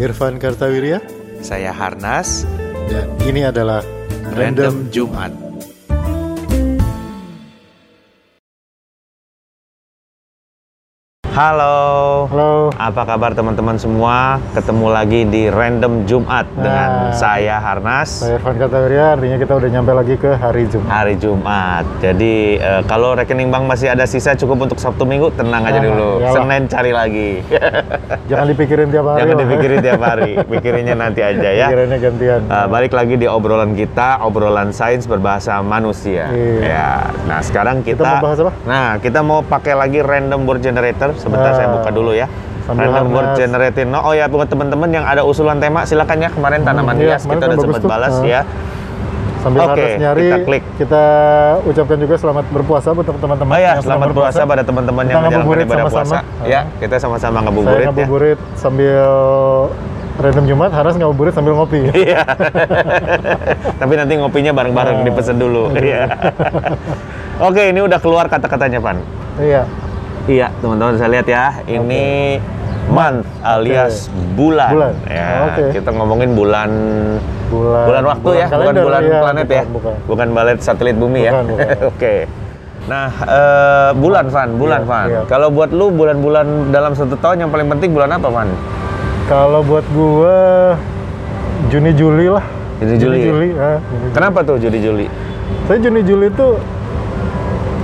Irfan 0.00 0.40
Kartawirya 0.40 1.04
Saya 1.44 1.76
Harnas, 1.76 2.48
dan 2.88 3.04
ini 3.28 3.44
adalah 3.44 3.84
Random 4.32 4.88
Jumat. 4.88 5.49
Halo. 11.30 12.26
Halo. 12.26 12.74
Apa 12.74 13.06
kabar 13.06 13.30
teman-teman 13.30 13.78
semua? 13.78 14.42
Ketemu 14.50 14.86
lagi 14.90 15.22
di 15.24 15.46
Random 15.46 16.02
Jumat 16.02 16.42
dengan 16.52 16.90
Nah. 16.90 17.14
saya 17.14 17.56
Harnas. 17.56 18.10
Saya 18.18 18.34
Irfan 18.34 18.58
Kartawirya, 18.58 19.14
artinya 19.14 19.38
kita 19.38 19.52
udah 19.54 19.70
nyampe 19.70 19.92
lagi 19.94 20.14
ke 20.16 20.34
hari 20.34 20.66
Jumat. 20.66 20.90
Hari 20.90 21.14
Jumat. 21.16 21.84
Jadi 22.02 22.34
eh, 22.58 22.82
kalau 22.84 23.14
rekening 23.14 23.46
bank 23.46 23.62
masih 23.64 23.94
ada 23.94 24.04
sisa 24.04 24.34
cukup 24.34 24.66
untuk 24.66 24.82
Sabtu 24.82 25.06
Minggu, 25.06 25.30
tenang 25.30 25.62
aja 25.62 25.78
Ah, 25.78 25.84
dulu. 25.84 26.10
iyalah. 26.18 26.34
Senin 26.34 26.62
cari 26.66 26.90
lagi. 26.90 27.30
Jangan 28.30 28.46
dipikirin 28.48 28.86
tiap 28.90 29.06
hari. 29.06 29.18
Jangan 29.20 29.30
lah. 29.32 29.40
dipikirin 29.40 29.78
tiap 29.80 30.00
hari, 30.02 30.30
pikirinnya 30.36 30.96
nanti 30.98 31.20
aja 31.22 31.48
ya. 31.48 31.66
Pikirannya 31.70 31.98
gantian. 32.00 32.40
Uh, 32.44 32.66
balik 32.66 32.90
lagi 32.90 33.14
di 33.14 33.30
obrolan 33.30 33.72
kita, 33.72 34.18
obrolan 34.20 34.74
sains 34.74 35.06
berbahasa 35.06 35.62
manusia. 35.62 36.26
Iya. 36.26 36.58
Ya. 36.60 36.90
Nah, 37.24 37.38
sekarang 37.38 37.86
kita, 37.86 38.02
Kita 38.02 38.18
mau 38.18 38.24
bahas 38.26 38.38
apa? 38.40 38.52
Nah, 38.66 38.86
kita 38.98 39.20
mau 39.22 39.40
pakai 39.40 39.78
lagi 39.78 40.02
random 40.02 40.42
word 40.42 40.58
generator. 40.60 41.14
Sebentar 41.30 41.46
Ah. 41.46 41.54
saya 41.54 41.68
buka 41.70 41.90
dulu 41.90 42.10
ya. 42.12 42.26
Sambil 42.60 42.86
random 42.88 43.06
word 43.08 43.30
generator. 43.36 43.84
No, 43.84 43.98
oh 44.00 44.12
ya 44.12 44.26
buat 44.26 44.46
teman-teman 44.46 44.90
yang 44.90 45.04
ada 45.04 45.22
usulan 45.22 45.56
tema, 45.56 45.82
silakan 45.82 46.18
ya 46.18 46.28
kemarin 46.28 46.60
tanaman 46.60 46.94
iya, 46.96 47.14
hias 47.14 47.22
kita 47.22 47.34
kan 47.36 47.38
udah 47.40 47.48
bagus 47.52 47.64
sempat 47.64 47.82
balas 47.84 48.14
Ah. 48.16 48.26
ya. 48.28 48.40
Sambil 49.40 49.60
Oke, 49.62 49.72
harus 49.72 49.92
nyari, 49.96 50.20
kita 50.22 50.36
klik. 50.44 50.64
kita 50.76 51.02
ucapkan 51.64 51.96
juga 51.96 52.14
selamat 52.14 52.44
berpuasa 52.50 52.88
buat 52.92 53.08
teman-teman 53.08 53.48
Oh 53.48 53.56
ya, 53.56 53.70
yang 53.70 53.80
selamat 53.80 54.08
puasa 54.12 54.42
pada 54.44 54.60
teman-teman 54.60 55.00
yang 55.02 55.16
menjalankan 55.16 55.32
ngabuburit 55.40 55.64
ibadah 55.64 55.78
sama-sama. 55.80 56.18
puasa. 56.20 56.44
Ya, 56.44 56.60
kita 56.76 56.94
sama-sama 56.98 57.32
Saya 57.32 57.44
ngabuburit 57.46 57.72
ya. 57.72 57.86
ngabuburit 57.88 58.38
sambil 58.52 59.00
random 60.20 60.44
Jumat, 60.44 60.70
harus 60.70 60.92
ngabuburit 60.94 61.32
sambil 61.32 61.52
ngopi. 61.54 61.80
Iya. 62.04 62.20
Tapi 63.80 63.92
nanti 63.96 64.12
ngopinya 64.14 64.52
bareng-bareng 64.52 64.96
Ah. 64.98 65.04
dipesen 65.04 65.36
dulu. 65.36 65.72
Iya. 65.72 66.02
Oke, 67.40 67.62
ini 67.66 67.80
udah 67.80 67.96
keluar 67.96 68.28
kata-katanya, 68.28 68.76
Pan. 68.78 69.00
Iya. 69.38 69.64
Iya, 70.30 70.46
teman-teman 70.62 70.94
saya 70.94 71.10
lihat 71.10 71.26
ya. 71.26 71.44
Ini 71.66 72.38
month 72.86 73.26
alias 73.42 74.06
bulan. 74.38 74.70
Bulan. 74.78 74.94
Ya, 75.10 75.26
Oke. 75.50 75.64
kita 75.74 75.90
ngomongin 75.90 76.38
bulan 76.38 76.70
Bulan, 77.50 77.82
bulan 77.90 78.04
waktu 78.06 78.30
ya, 78.38 78.46
bukan 78.46 78.54
kalender, 78.62 78.84
bulan 78.86 79.02
iya, 79.02 79.18
planet 79.18 79.46
bukan, 79.50 79.58
ya. 79.58 79.64
Bukan. 79.74 79.94
Bukan 80.06 80.26
balet 80.30 80.58
satelit 80.62 80.94
bumi 80.94 81.26
ya. 81.26 81.32
Bukan, 81.34 81.44
bukan. 81.50 81.68
Oke. 81.90 82.14
Nah, 82.86 83.10
eh, 83.10 83.90
bulan 83.98 84.26
Van, 84.30 84.48
bulan 84.54 84.82
Iya, 84.86 84.90
Van. 84.90 85.08
iya. 85.10 85.20
Kalau 85.26 85.48
buat 85.50 85.70
lu 85.74 85.90
bulan-bulan 85.90 86.70
dalam 86.70 86.94
satu 86.94 87.18
tahun 87.18 87.42
yang 87.46 87.50
paling 87.50 87.66
penting 87.66 87.90
bulan 87.90 88.14
apa, 88.14 88.30
Van? 88.30 88.46
Kalau 89.26 89.66
buat 89.66 89.82
gua 89.90 90.38
Juni 91.74 91.90
Juli 91.90 92.30
lah. 92.30 92.46
Juni, 92.78 92.96
Juli. 93.02 93.18
Juli. 93.26 93.48
ah, 93.58 93.82
Juni, 93.82 93.98
Juli. 93.98 94.14
Kenapa 94.14 94.38
tuh 94.46 94.62
Juli 94.62 94.78
Juli? 94.78 95.06
Saya 95.66 95.78
Juni 95.82 96.00
Juli 96.06 96.30
itu 96.30 96.48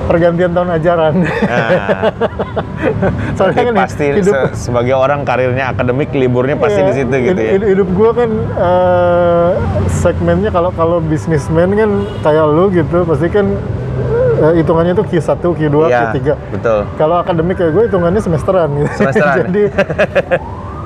pergantian 0.07 0.51
tahun 0.51 0.71
ajaran. 0.73 1.15
Nah, 1.19 1.71
Soalnya 3.37 3.62
kan 3.65 3.75
pasti 3.77 4.05
hidup 4.12 4.35
se- 4.49 4.55
sebagai 4.62 4.95
orang 4.95 5.23
karirnya 5.23 5.69
akademik 5.69 6.11
liburnya 6.12 6.55
pasti 6.55 6.81
Iya, 6.81 6.87
di 6.87 6.95
situ 6.95 7.15
gitu 7.25 7.41
ya. 7.41 7.51
hid- 7.53 7.69
Hidup 7.69 7.89
gua 7.93 8.11
kan 8.12 8.31
eh, 8.57 9.49
segmennya 9.93 10.51
kalau 10.51 10.71
kalau 10.71 10.99
bisnismen 11.01 11.71
kan 11.73 11.91
kayak 12.23 12.45
lu 12.47 12.71
gitu, 12.71 13.03
pasti 13.03 13.27
kan 13.29 13.47
eh, 14.41 14.53
hitungannya 14.57 14.95
tuh 14.95 15.05
Q1, 15.05 15.29
Q2, 15.37 15.77
Iya, 15.84 16.01
Q3. 16.09 16.21
betul. 16.53 16.79
Kalau 16.95 17.17
akademik 17.19 17.57
kayak 17.57 17.73
gue 17.73 17.84
hitungannya 17.87 18.21
semesteran 18.21 18.69
gitu. 18.77 18.91
Semesteran. 18.97 19.34
Jadi 19.43 19.62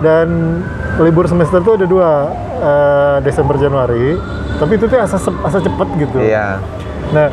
dan 0.01 0.29
libur 0.97 1.29
semester 1.29 1.61
tuh 1.61 1.77
ada 1.77 1.85
dua 1.85 2.09
eh, 2.57 3.17
Desember 3.21 3.55
Januari, 3.55 4.17
tapi 4.57 4.73
itu 4.75 4.87
tuh 4.87 4.97
asa 4.97 5.17
asa 5.21 5.59
cepet 5.59 5.89
gitu. 5.99 6.19
Iya. 6.19 6.57
Nah, 7.11 7.29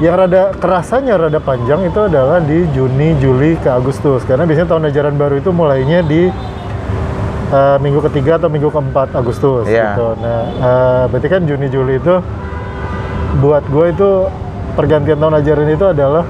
yang 0.00 0.16
rada 0.16 0.56
kerasanya 0.56 1.20
rada 1.20 1.40
panjang 1.44 1.84
itu 1.84 2.00
adalah 2.08 2.40
di 2.40 2.64
Juni, 2.72 3.20
Juli 3.20 3.60
ke 3.60 3.68
Agustus. 3.68 4.24
Karena 4.24 4.48
biasanya 4.48 4.68
tahun 4.72 4.88
ajaran 4.88 5.14
baru 5.20 5.34
itu 5.36 5.50
mulainya 5.52 6.00
di 6.00 6.32
eh, 7.52 7.76
minggu 7.84 8.00
ketiga 8.08 8.40
atau 8.40 8.48
minggu 8.48 8.72
keempat 8.72 9.12
Agustus. 9.12 9.68
Iya. 9.68 9.92
Gitu. 9.92 10.08
Nah, 10.24 10.42
eh, 10.56 11.02
berarti 11.12 11.28
kan 11.28 11.44
Juni, 11.44 11.68
Juli 11.68 12.00
itu 12.00 12.16
buat 13.44 13.62
gue 13.68 13.86
itu 13.92 14.10
pergantian 14.72 15.20
tahun 15.20 15.34
ajaran 15.44 15.68
itu 15.68 15.86
adalah 15.92 16.24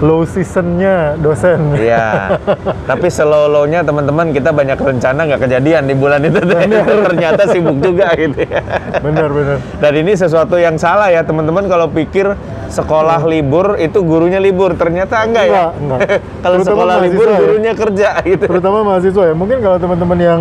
low 0.00 0.22
seasonnya 0.22 1.18
dosen. 1.18 1.74
Iya. 1.76 2.38
Tapi 2.90 3.10
selolonya 3.10 3.82
teman-teman 3.82 4.30
kita 4.30 4.54
banyak 4.54 4.78
rencana 4.78 5.26
nggak 5.34 5.50
kejadian 5.50 5.90
di 5.90 5.98
bulan 5.98 6.22
itu. 6.22 6.38
Ternyata 7.10 7.42
sibuk 7.50 7.82
juga 7.82 8.14
gitu 8.14 8.38
ya. 8.38 8.62
bener 9.02 9.28
bener. 9.28 9.58
Dan 9.82 9.92
ini 9.98 10.14
sesuatu 10.14 10.54
yang 10.56 10.78
salah 10.78 11.10
ya 11.10 11.26
teman-teman 11.26 11.66
kalau 11.66 11.90
pikir 11.90 12.38
sekolah 12.70 13.20
libur 13.26 13.74
itu 13.76 13.98
gurunya 14.00 14.38
libur 14.38 14.72
ternyata 14.74 15.26
enggak 15.26 15.44
ya. 15.44 15.50
Enggak, 15.50 15.70
enggak. 15.76 16.00
kalau 16.46 16.56
sekolah 16.62 16.96
libur 17.02 17.26
ya. 17.26 17.38
gurunya 17.38 17.72
kerja 17.74 18.08
gitu. 18.22 18.44
Terutama 18.46 18.78
mahasiswa 18.82 19.24
ya. 19.26 19.34
Mungkin 19.34 19.58
kalau 19.58 19.76
teman-teman 19.76 20.18
yang 20.18 20.40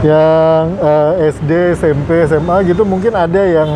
yang 0.00 0.64
eh, 0.80 1.28
SD, 1.28 1.50
SMP, 1.76 2.24
SMA 2.24 2.56
gitu 2.64 2.86
mungkin 2.86 3.12
ada 3.12 3.42
yang 3.42 3.68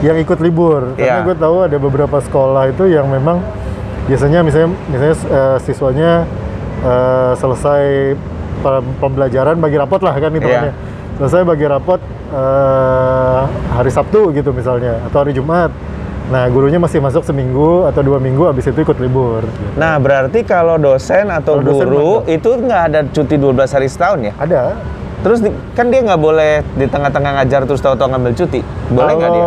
yang 0.00 0.16
ikut 0.16 0.40
libur. 0.40 0.96
Karena 0.96 1.20
Iya. 1.20 1.24
gue 1.24 1.36
tahu 1.36 1.56
ada 1.62 1.76
beberapa 1.76 2.18
sekolah 2.18 2.68
itu 2.68 2.88
yang 2.88 3.06
memang 3.06 3.40
biasanya 4.06 4.40
misalnya 4.40 4.68
misalnya 4.88 5.16
eh, 5.28 5.56
siswanya 5.62 6.10
eh, 6.80 7.32
selesai 7.36 7.84
pe- 8.56 8.92
pembelajaran 8.98 9.56
bagi 9.56 9.76
rapot 9.76 10.00
lah 10.00 10.12
kan 10.12 10.32
hitungannya. 10.32 10.72
Iya. 10.72 10.84
Selesai 11.16 11.42
bagi 11.44 11.64
rapot 11.64 12.00
eh, 12.32 13.40
hari 13.70 13.90
Sabtu 13.90 14.32
gitu 14.32 14.50
misalnya 14.50 14.98
atau 15.04 15.20
hari 15.20 15.30
Jumat. 15.30 15.70
Nah, 16.26 16.50
gurunya 16.50 16.76
masih 16.76 16.98
masuk 16.98 17.22
seminggu 17.22 17.86
atau 17.86 18.02
dua 18.02 18.18
minggu 18.18 18.42
habis 18.44 18.66
itu 18.66 18.74
ikut 18.76 18.98
libur. 18.98 19.46
Nah, 19.74 19.94
berarti 19.96 20.42
kalau 20.42 20.74
dosen 20.74 21.30
atau 21.30 21.58
Kalau 21.58 21.66
dosen 21.70 21.86
guru 21.86 22.10
mah 22.18 22.26
itu 22.26 22.50
nggak 22.50 22.82
ada 22.84 23.00
cuti 23.06 23.34
12 23.38 23.70
hari 23.70 23.86
setahun 23.86 24.18
ya? 24.20 24.32
Ada, 24.36 24.62
Terus 25.16 25.42
di- 25.42 25.54
kan 25.72 25.90
dia 25.90 26.06
nggak 26.06 26.20
boleh 26.20 26.62
di 26.74 26.86
tengah-tengah 26.86 27.40
ngajar 27.40 27.66
terus 27.66 27.80
tahu-tahu 27.80 28.10
ngambil 28.10 28.32
cuti. 28.36 28.60
Boleh 28.88 29.12
nggak 29.16 29.30
dia? 29.32 29.46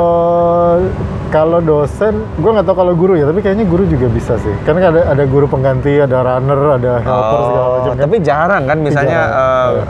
Kalau- 1.29 1.61
dosen, 1.61 2.13
gue 2.35 2.51
nggak 2.51 2.65
tahu 2.65 2.75
kalau 2.75 2.93
guru 2.97 3.13
ya, 3.13 3.29
tapi 3.29 3.39
kayaknya 3.39 3.63
guru 3.63 3.85
juga 3.85 4.09
bisa 4.09 4.33
sih. 4.39 4.51
Karena 4.65 4.89
ada 4.89 5.01
ada 5.07 5.23
guru 5.23 5.45
pengganti, 5.45 6.01
ada 6.01 6.19
runner, 6.19 6.59
ada 6.73 6.93
helper 6.99 7.39
segala 7.43 7.61
Oh, 7.61 7.71
macam. 7.77 7.91
kan. 7.91 8.01
tapi 8.01 8.15
jarang 8.19 8.63
kan 8.65 8.77
misalnya 8.81 9.19
Jarang, 9.21 9.75
eh, 9.77 9.85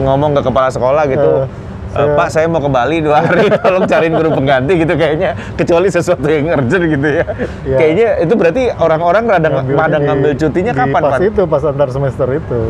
ngomong 0.00 0.30
ke 0.34 0.42
kepala 0.42 0.68
sekolah 0.68 1.02
gitu. 1.06 1.30
"Eh, 1.36 1.67
saya- 1.88 2.14
Pak, 2.14 2.28
saya 2.28 2.46
mau 2.46 2.58
ke 2.58 2.68
Bali 2.68 2.96
dua 2.98 3.20
hari, 3.20 3.48
tolong 3.64 3.84
cariin 3.84 4.12
guru 4.12 4.30
pengganti 4.32 4.72
gitu 4.76 4.94
kayaknya. 4.94 5.30
Kecuali 5.54 5.88
sesuatu 5.88 6.24
yang 6.24 6.52
urgent 6.52 6.84
gitu 6.86 7.08
ya. 7.08 7.24
Iya. 7.64 7.76
Kayaknya 7.76 8.08
itu 8.22 8.34
berarti 8.34 8.62
orang-orang 8.72 9.22
rada 9.24 9.48
Ngambilnya 9.48 9.80
pada 9.80 9.96
ngambil 9.98 10.30
cutinya 10.34 10.72
di 10.72 10.78
kapan, 10.78 11.00
pas 11.00 11.12
Pak? 11.12 11.20
itu, 11.24 11.42
pas 11.44 11.62
antar 11.64 11.88
semester 11.88 12.28
itu. 12.30 12.60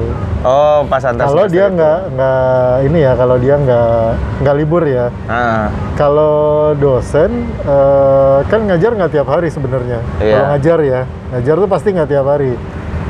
Oh, 0.41 0.79
pas 0.87 1.03
antar 1.03 1.25
Kalau 1.27 1.45
semester 1.45 1.53
dia 1.53 1.67
nggak 1.69 1.99
nggak 2.15 2.73
ini 2.87 2.99
ya, 3.01 3.13
kalau 3.15 3.37
dia 3.37 3.55
nggak 3.57 4.01
nggak 4.41 4.55
libur 4.57 4.83
ya. 4.85 5.07
Ah, 5.27 5.67
Kalau 5.95 6.37
dosen 6.75 7.31
eh, 7.61 8.39
kan 8.45 8.61
ngajar 8.65 8.95
nggak 8.95 9.13
tiap 9.13 9.27
hari 9.27 9.49
sebenarnya. 9.49 9.99
Iya. 10.19 10.33
Kalau 10.33 10.47
ngajar 10.49 10.79
ya, 10.81 11.01
ngajar 11.31 11.55
tuh 11.57 11.69
pasti 11.69 11.89
nggak 11.91 12.09
tiap 12.09 12.27
hari. 12.27 12.55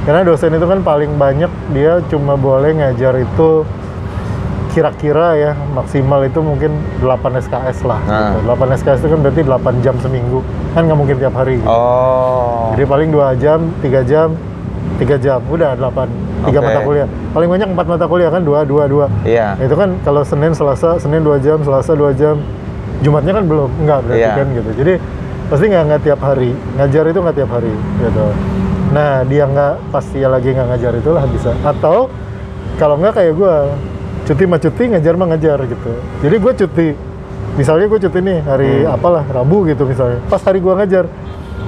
Karena 0.03 0.25
dosen 0.25 0.51
itu 0.51 0.65
kan 0.65 0.81
paling 0.81 1.15
banyak 1.15 1.53
dia 1.71 2.01
cuma 2.09 2.33
boleh 2.33 2.73
ngajar 2.73 3.13
itu 3.19 3.69
kira-kira 4.79 5.35
ya 5.35 5.53
maksimal 5.75 6.23
itu 6.23 6.39
mungkin 6.39 6.71
8 7.03 7.43
SKS 7.43 7.83
lah. 7.83 7.99
Nah. 8.07 8.39
Gitu. 8.39 8.47
8 8.47 8.79
SKS 8.79 8.99
itu 9.03 9.09
kan 9.11 9.21
berarti 9.27 9.43
8 9.43 9.83
jam 9.83 9.95
seminggu. 9.99 10.39
Kan 10.71 10.87
nggak 10.87 10.99
mungkin 11.03 11.17
tiap 11.19 11.35
hari. 11.35 11.59
Gitu. 11.59 11.67
oh. 11.67 12.71
Jadi 12.79 12.85
paling 12.87 13.09
dua 13.11 13.35
jam, 13.35 13.75
tiga 13.83 14.07
jam, 14.07 14.39
tiga 15.03 15.19
jam, 15.19 15.43
udah 15.51 15.75
8 15.75 16.07
tiga 16.47 16.59
Oke. 16.63 16.67
mata 16.71 16.81
kuliah. 16.87 17.09
Paling 17.35 17.49
banyak 17.51 17.69
empat 17.75 17.87
mata 17.91 18.07
kuliah 18.07 18.31
kan 18.31 18.47
dua 18.47 18.63
dua 18.63 18.87
dua. 18.87 19.07
Iya. 19.27 19.59
Nah, 19.59 19.67
itu 19.67 19.75
kan 19.75 19.99
kalau 20.07 20.23
Senin, 20.23 20.55
Selasa, 20.55 21.03
Senin 21.03 21.27
2 21.27 21.43
jam, 21.43 21.59
Selasa 21.67 21.99
2 21.99 22.15
jam, 22.15 22.39
Jumatnya 23.03 23.31
kan 23.31 23.45
belum, 23.47 23.71
enggak 23.83 23.99
berarti 24.07 24.23
Iya. 24.23 24.35
kan 24.39 24.47
gitu. 24.55 24.71
Jadi 24.79 24.93
pasti 25.51 25.65
nggak 25.71 25.85
nggak 25.91 26.03
tiap 26.07 26.21
hari, 26.23 26.51
ngajar 26.79 27.05
itu 27.11 27.19
nggak 27.19 27.37
tiap 27.39 27.51
hari 27.51 27.75
gitu. 28.03 28.27
Nah 28.95 29.23
dia 29.27 29.45
nggak 29.47 29.75
pasti 29.95 30.23
ya 30.23 30.29
lagi 30.31 30.51
nggak 30.55 30.67
ngajar 30.71 30.93
itulah 30.99 31.25
bisa. 31.31 31.51
Atau 31.63 32.11
kalau 32.79 32.99
nggak 32.99 33.15
kayak 33.19 33.35
gue, 33.39 33.55
cuti 34.29 34.45
mah 34.45 34.61
cuti, 34.61 34.83
ngajar 34.87 35.15
mah 35.17 35.27
ngajar 35.27 35.59
gitu. 35.65 35.91
Jadi 36.21 36.37
gue 36.37 36.53
cuti, 36.55 36.89
misalnya 37.57 37.87
gue 37.87 38.01
cuti 38.05 38.19
nih 38.21 38.39
hari 38.41 38.71
Hmm. 38.85 38.93
apalah 38.93 39.25
Rabu 39.25 39.65
gitu 39.65 39.83
misalnya. 39.83 40.21
Pas 40.29 40.39
hari 40.39 40.61
gue 40.61 40.69
ngajar, 40.71 41.05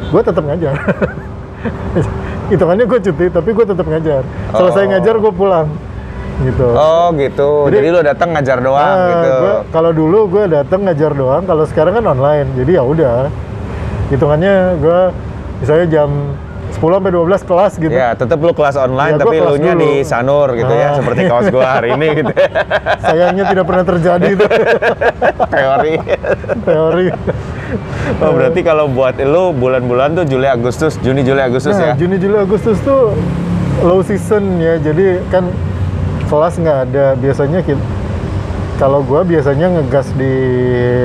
gue 0.07 0.21
tetap 0.21 0.45
ngajar. 0.45 0.75
Hitungannya 2.51 2.85
gue 2.85 3.01
cuti, 3.01 3.27
tapi 3.31 3.51
gue 3.51 3.65
tetap 3.65 3.87
ngajar. 3.87 4.23
Selesai 4.53 4.85
Oh. 4.85 4.89
ngajar 4.91 5.15
gue 5.17 5.33
pulang 5.33 5.67
gitu. 6.41 6.67
Oh 6.69 7.09
gitu. 7.15 7.51
Jadi, 7.69 7.77
Jadi- 7.79 7.95
lo 7.95 8.01
datang 8.03 8.29
ngajar 8.33 8.59
doang 8.59 8.81
Ah, 8.97 9.09
gitu. 9.09 9.37
kalau 9.71 9.91
dulu 9.93 10.19
gue 10.29 10.45
datang 10.51 10.81
ngajar 10.83 11.13
doang, 11.13 11.43
kalau 11.45 11.65
sekarang 11.65 11.95
kan 11.95 12.05
online. 12.07 12.49
Jadi 12.57 12.71
ya 12.75 12.83
udah. 12.83 13.29
Hitungannya 14.11 14.55
gue 14.77 14.99
misalnya 15.63 15.87
jam 15.89 16.11
10 16.71 16.79
sampai 16.79 17.13
12 17.13 17.43
kelas 17.43 17.73
gitu. 17.77 17.91
Ya, 17.91 18.13
tetap 18.13 18.39
lu 18.39 18.51
kelas 18.51 18.75
online 18.75 19.15
Ya, 19.15 19.21
tapi 19.21 19.37
lu 19.37 19.55
nya 19.57 19.75
di 19.75 20.01
Sanur 20.01 20.53
gitu 20.53 20.71
ya, 20.71 20.93
Ah. 20.93 20.97
seperti 20.97 21.21
kaos 21.27 21.47
gua 21.49 21.77
hari 21.77 21.93
ini 21.93 22.07
gitu. 22.17 22.33
Sayangnya 23.05 23.45
tidak 23.47 23.65
pernah 23.65 23.85
terjadi 23.85 24.27
itu 24.31 24.47
Teori. 25.55 25.95
teori. 26.63 27.07
Oh, 28.17 28.31
berarti 28.31 28.61
kalau 28.61 28.87
buat 28.87 29.15
lu 29.17 29.51
bulan-bulan 29.53 30.15
tuh 30.15 30.25
Juli 30.25 30.47
Agustus, 30.47 30.99
Juni 30.99 31.21
Juli 31.21 31.39
Agustus 31.39 31.75
Nah, 31.75 31.93
ya. 31.93 31.93
Juni 31.97 32.17
Juli 32.17 32.37
Agustus 32.37 32.79
tuh 32.81 33.15
low 33.81 34.01
season 34.01 34.59
ya. 34.59 34.77
Jadi 34.77 35.23
kan 35.29 35.51
kelas 36.27 36.55
nggak 36.57 36.79
ada. 36.89 37.07
Biasanya 37.15 37.61
kita 37.61 37.83
kalau 38.77 39.03
gua 39.03 39.21
biasanya 39.23 39.69
ngegas 39.71 40.09
di 40.15 40.33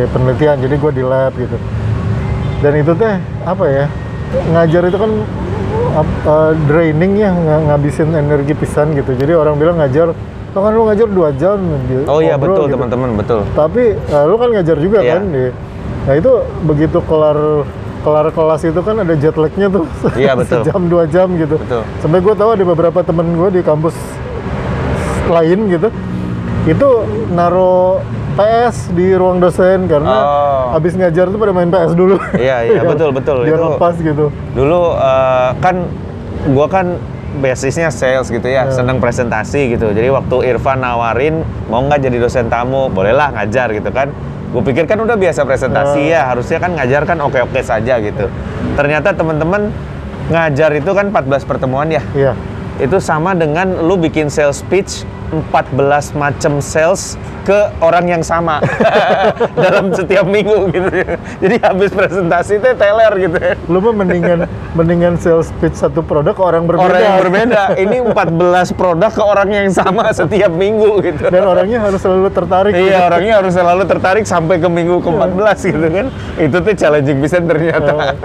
penelitian, 0.09 0.57
jadi 0.57 0.75
gua 0.75 0.91
di 0.91 1.03
lab 1.03 1.33
gitu. 1.35 1.57
Dan 2.59 2.73
itu 2.75 2.91
teh 2.93 3.15
apa 3.43 3.65
ya? 3.67 3.85
Ngajar 4.47 4.81
itu 4.85 4.97
kan 4.97 5.11
eh, 5.97 6.51
draining 6.65 7.13
ya, 7.15 7.31
ng- 7.31 7.65
ngabisin 7.67 8.11
energi 8.11 8.53
pisan 8.53 8.91
gitu. 8.91 9.11
Jadi 9.11 9.31
orang 9.31 9.55
bilang 9.55 9.77
ngajar, 9.77 10.11
"Oh 10.51 10.61
kan 10.61 10.71
lu 10.71 10.83
ngajar 10.85 11.07
dua 11.07 11.29
jam." 11.31 11.57
Oh 12.05 12.19
iya 12.19 12.35
ngobrol," 12.35 12.51
betul 12.51 12.63
gitu. 12.65 12.73
teman-teman 12.75 13.09
betul. 13.15 13.39
Tapi 13.51 13.83
eh, 13.93 14.23
lu 14.25 14.35
kan 14.35 14.49
ngajar 14.51 14.77
juga 14.77 14.97
Iya. 14.99 15.13
kan 15.13 15.23
di. 15.27 15.45
Nah 16.05 16.13
itu 16.13 16.31
begitu 16.63 16.97
kelar 17.01 17.39
kelar 18.01 18.27
kelas 18.29 18.61
itu 18.63 18.79
kan 18.79 18.95
ada 18.99 19.13
jet 19.15 19.33
lagnya 19.35 19.67
tuh. 19.67 19.85
Iya, 20.13 20.35
betul. 20.35 20.61
Sejam 20.61 20.81
dua 20.85 21.03
jam 21.05 21.27
gitu. 21.33 21.57
Betul. 21.57 21.81
Sampai 21.97 22.19
gue 22.19 22.33
tahu 22.33 22.49
ada 22.51 22.63
beberapa 22.63 22.99
temen 23.01 23.33
gue 23.33 23.49
di 23.49 23.61
kampus 23.61 23.97
lain 25.25 25.59
gitu. 25.69 25.89
Itu 26.65 26.89
naro 27.31 28.01
PS 28.35 28.91
di 28.91 29.15
ruang 29.15 29.39
dosen 29.39 29.87
karena 29.87 30.13
Oh. 30.13 30.63
habis 30.75 30.93
ngajar 30.93 31.27
tuh 31.27 31.39
pada 31.39 31.51
main 31.51 31.67
PS 31.67 31.95
dulu. 31.95 32.19
Iya, 32.35 32.67
iya, 32.67 32.81
betul, 32.91 33.09
betul. 33.09 33.47
Biar 33.47 33.55
Itu- 33.55 33.71
lepas 33.73 33.95
gitu. 33.95 34.25
Dulu 34.51 34.81
eh, 34.93 35.49
kan 35.57 35.75
gua 36.51 36.67
kan 36.67 36.87
basisnya 37.35 37.87
sales 37.89 38.27
gitu 38.27 38.43
ya, 38.43 38.67
Ya. 38.67 38.71
seneng 38.71 38.99
presentasi 38.99 39.71
gitu. 39.71 39.91
Jadi 39.91 40.07
waktu 40.07 40.35
Irfan 40.47 40.79
nawarin 40.79 41.41
mau 41.67 41.79
nggak 41.81 41.99
jadi 42.01 42.17
dosen 42.17 42.47
tamu, 42.47 42.87
bolehlah 42.87 43.31
ngajar 43.33 43.71
gitu 43.71 43.91
kan. 43.91 44.11
Gue 44.51 44.63
pikir 44.63 44.87
kan 44.87 44.95
udah 44.97 45.15
biasa 45.15 45.43
presentasi 45.43 46.15
ya, 46.15 46.31
harusnya 46.31 46.63
kan 46.63 46.71
ngajar 46.71 47.03
kan 47.03 47.19
oke-oke 47.19 47.59
saja 47.59 47.99
gitu. 47.99 48.31
Ternyata 48.73 49.11
teman-teman 49.11 49.67
ngajar 50.25 50.71
itu 50.71 50.87
kan 50.89 51.11
14 51.11 51.43
pertemuan 51.43 51.91
ya. 51.91 51.99
Iya. 52.15 52.39
Itu 52.79 53.03
sama 53.03 53.31
dengan 53.31 53.83
lu 53.83 53.95
bikin 53.95 54.31
sales 54.31 54.63
pitch 54.63 55.03
14 55.31 56.13
macam 56.15 56.61
sales 56.61 57.17
ke 57.45 57.69
orang 57.77 58.09
yang 58.09 58.23
sama 58.25 58.57
dalam 59.63 59.93
setiap 59.93 60.25
minggu 60.25 60.73
gitu. 60.73 60.89
Jadi 61.45 61.55
habis 61.61 61.93
presentasi 61.93 62.57
itu 62.57 62.67
teler 62.73 63.13
gitu. 63.21 63.37
Lu 63.69 63.77
mah 63.85 63.93
mendingan 63.93 64.49
mendingan 64.73 65.13
sales 65.21 65.53
pitch 65.61 65.77
satu 65.77 66.01
produk 66.01 66.33
ke 66.33 66.41
orang 66.41 66.65
berbeda. 66.65 66.89
Orang 66.89 67.01
yang 67.05 67.17
berbeda. 67.21 67.63
Ini 67.77 67.97
14 68.09 68.73
produk 68.73 69.11
ke 69.13 69.21
orang 69.21 69.49
yang 69.53 69.67
sama 69.69 70.09
setiap 70.09 70.49
minggu 70.49 71.05
gitu. 71.05 71.29
Dan 71.29 71.45
orangnya 71.45 71.85
harus 71.85 72.01
selalu 72.01 72.33
tertarik. 72.33 72.73
gitu. 72.73 72.89
Iya, 72.89 72.97
orangnya 73.13 73.33
harus 73.37 73.53
selalu 73.53 73.83
tertarik 73.85 74.25
sampai 74.25 74.57
ke 74.57 74.69
minggu 74.69 74.97
ke-14 75.05 75.57
gitu 75.69 75.87
kan. 75.93 76.05
Itu 76.41 76.57
tuh 76.65 76.73
challenging 76.73 77.17
bisa 77.21 77.37
ternyata. 77.39 78.17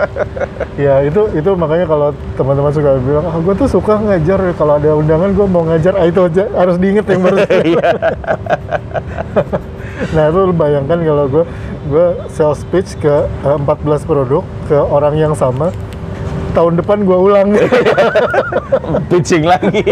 Ya 0.80 1.04
itu 1.04 1.28
itu 1.36 1.50
makanya 1.60 1.84
kalau 1.84 2.08
teman-teman 2.40 2.72
suka 2.72 2.96
bilang, 3.04 3.24
ah 3.28 3.36
gue 3.36 3.52
tuh 3.52 3.68
suka 3.68 4.00
ngajar 4.00 4.40
kalau 4.56 4.80
ada 4.80 4.96
undangan 4.96 5.28
gue 5.36 5.46
mau 5.46 5.62
ngajar, 5.68 5.92
ah, 6.00 6.08
itu 6.08 6.24
aja 6.24 6.48
harus 6.56 6.80
diinget 6.90 7.06
yang 7.06 7.22
baru. 7.22 7.36
Iya. 7.70 7.88
nah 10.16 10.22
itu 10.26 10.38
lu 10.42 10.54
bayangkan 10.56 10.98
kalau 10.98 11.24
gue 11.30 11.44
gue 11.86 12.06
sales 12.26 12.66
pitch 12.68 12.98
ke 12.98 13.14
eh, 13.46 13.56
14 13.62 14.02
produk 14.02 14.42
ke 14.66 14.74
orang 14.74 15.14
yang 15.14 15.32
sama, 15.38 15.70
tahun 16.52 16.82
depan 16.82 17.06
gue 17.06 17.14
ulang. 17.14 17.54
Pitching 19.10 19.46
lagi. 19.46 19.86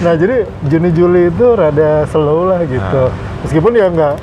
nah 0.00 0.12
jadi 0.16 0.48
Juni 0.68 0.90
Juli 0.92 1.28
itu 1.28 1.46
rada 1.52 2.08
slow 2.08 2.48
lah 2.48 2.64
gitu. 2.64 3.02
Ah. 3.08 3.12
Meskipun 3.44 3.72
ya 3.76 3.92
nggak 3.92 4.14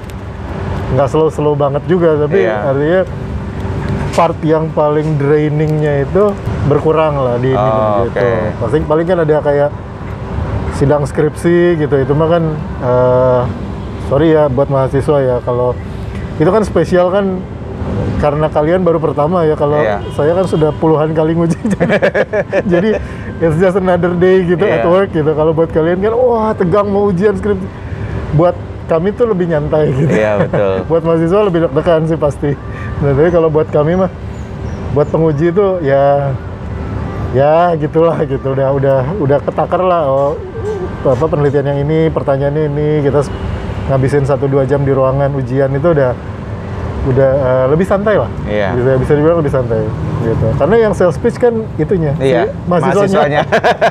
nggak 0.98 1.08
slow 1.10 1.30
slow 1.30 1.54
banget 1.54 1.84
juga, 1.86 2.18
tapi 2.18 2.42
Iya. 2.42 2.58
artinya 2.74 3.02
part 4.12 4.38
yang 4.44 4.68
paling 4.76 5.16
drainingnya 5.16 6.04
itu 6.04 6.36
berkurang 6.68 7.16
lah 7.16 7.40
di 7.40 7.54
ini 7.54 7.58
Oh, 7.58 8.06
gitu. 8.12 8.20
oke. 8.20 8.32
Pasti 8.60 8.78
paling 8.84 9.06
kan 9.08 9.18
ada 9.24 9.36
kayak 9.40 9.70
sidang 10.82 11.06
skripsi 11.06 11.78
gitu. 11.78 11.94
Itu 11.96 12.18
mah 12.18 12.28
kan 12.28 12.44
eh, 12.82 13.42
sorry 14.10 14.34
ya 14.34 14.50
buat 14.50 14.66
mahasiswa 14.68 15.18
ya 15.22 15.38
kalau 15.40 15.78
itu 16.36 16.50
kan 16.50 16.66
spesial 16.66 17.14
kan 17.14 17.38
karena 18.18 18.50
kalian 18.50 18.82
baru 18.82 18.98
pertama 18.98 19.46
ya 19.46 19.54
kalau 19.54 19.78
Iya. 19.78 20.02
saya 20.14 20.34
kan 20.34 20.46
sudah 20.46 20.70
puluhan 20.74 21.10
kali 21.12 21.34
nguji 21.34 21.58
jadi, 22.74 23.02
it's 23.40 23.58
just 23.58 23.74
another 23.74 24.14
day 24.14 24.42
gitu 24.44 24.62
at 24.62 24.82
Iya. 24.82 24.90
work 24.90 25.10
gitu 25.10 25.32
kalau 25.34 25.54
buat 25.54 25.70
kalian 25.70 25.98
kan 25.98 26.14
wah 26.14 26.54
tegang 26.54 26.86
mau 26.86 27.10
ujian 27.10 27.34
skripsi 27.34 27.66
buat 28.34 28.54
kami 28.86 29.16
tuh 29.16 29.26
lebih 29.26 29.50
nyantai 29.50 29.90
gitu 29.90 30.14
Iya, 30.14 30.46
betul. 30.46 30.74
buat 30.90 31.02
mahasiswa 31.02 31.40
lebih 31.42 31.60
deg-degan 31.66 32.02
sih 32.06 32.18
pasti 32.18 32.52
nah 33.02 33.12
tapi 33.16 33.30
kalau 33.30 33.50
buat 33.50 33.70
kami 33.70 33.98
mah 33.98 34.12
buat 34.94 35.08
penguji 35.10 35.50
itu 35.50 35.68
ya 35.82 36.36
ya 37.34 37.74
gitulah 37.74 38.22
gitu 38.22 38.54
udah 38.54 38.70
udah 38.76 39.00
udah 39.18 39.38
ketakar 39.42 39.82
lah 39.82 40.04
oh 40.06 40.34
apa 41.04 41.26
penelitian 41.26 41.66
yang 41.66 41.80
ini 41.80 42.00
pertanyaannya 42.08 42.64
ini 42.68 42.88
kita 43.02 43.26
ngabisin 43.88 44.24
satu 44.24 44.46
dua 44.46 44.64
jam 44.64 44.82
di 44.82 44.92
ruangan 44.92 45.34
ujian 45.34 45.70
itu 45.70 45.90
udah 45.90 46.14
udah 47.02 47.30
eh, 47.34 47.66
lebih 47.68 47.82
santai 47.84 48.14
lah 48.16 48.30
Iya. 48.46 48.78
bisa 48.78 48.92
bisa 48.96 49.12
dibilang 49.16 49.42
lebih 49.42 49.50
santai 49.50 49.82
gitu 50.22 50.46
karena 50.54 50.76
yang 50.80 50.94
sales 50.94 51.18
pitch 51.18 51.34
kan 51.36 51.50
itunya 51.76 52.14
si 52.14 52.30
Iya, 52.30 52.54
mahasiswanya. 52.64 53.42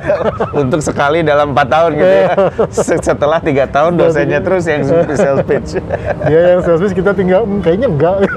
Untuk 0.63 0.79
sekali 0.79 1.21
dalam 1.21 1.51
empat 1.51 1.67
tahun 1.69 1.91
gitu 1.97 2.07
ya. 2.07 2.27
Se- 2.71 3.03
Setelah 3.03 3.43
tiga 3.43 3.67
tahun 3.67 3.99
dosennya 3.99 4.39
terus 4.39 4.63
yang 4.65 4.87
sales 5.11 5.43
pitch. 5.43 5.83
dia 6.23 6.41
yang 6.55 6.63
sales 6.63 6.79
pitch 6.81 6.95
kita 6.95 7.11
tinggal 7.11 7.43
"Hmm, 7.43 7.59
kayaknya 7.59 7.91
enggak 7.91 8.15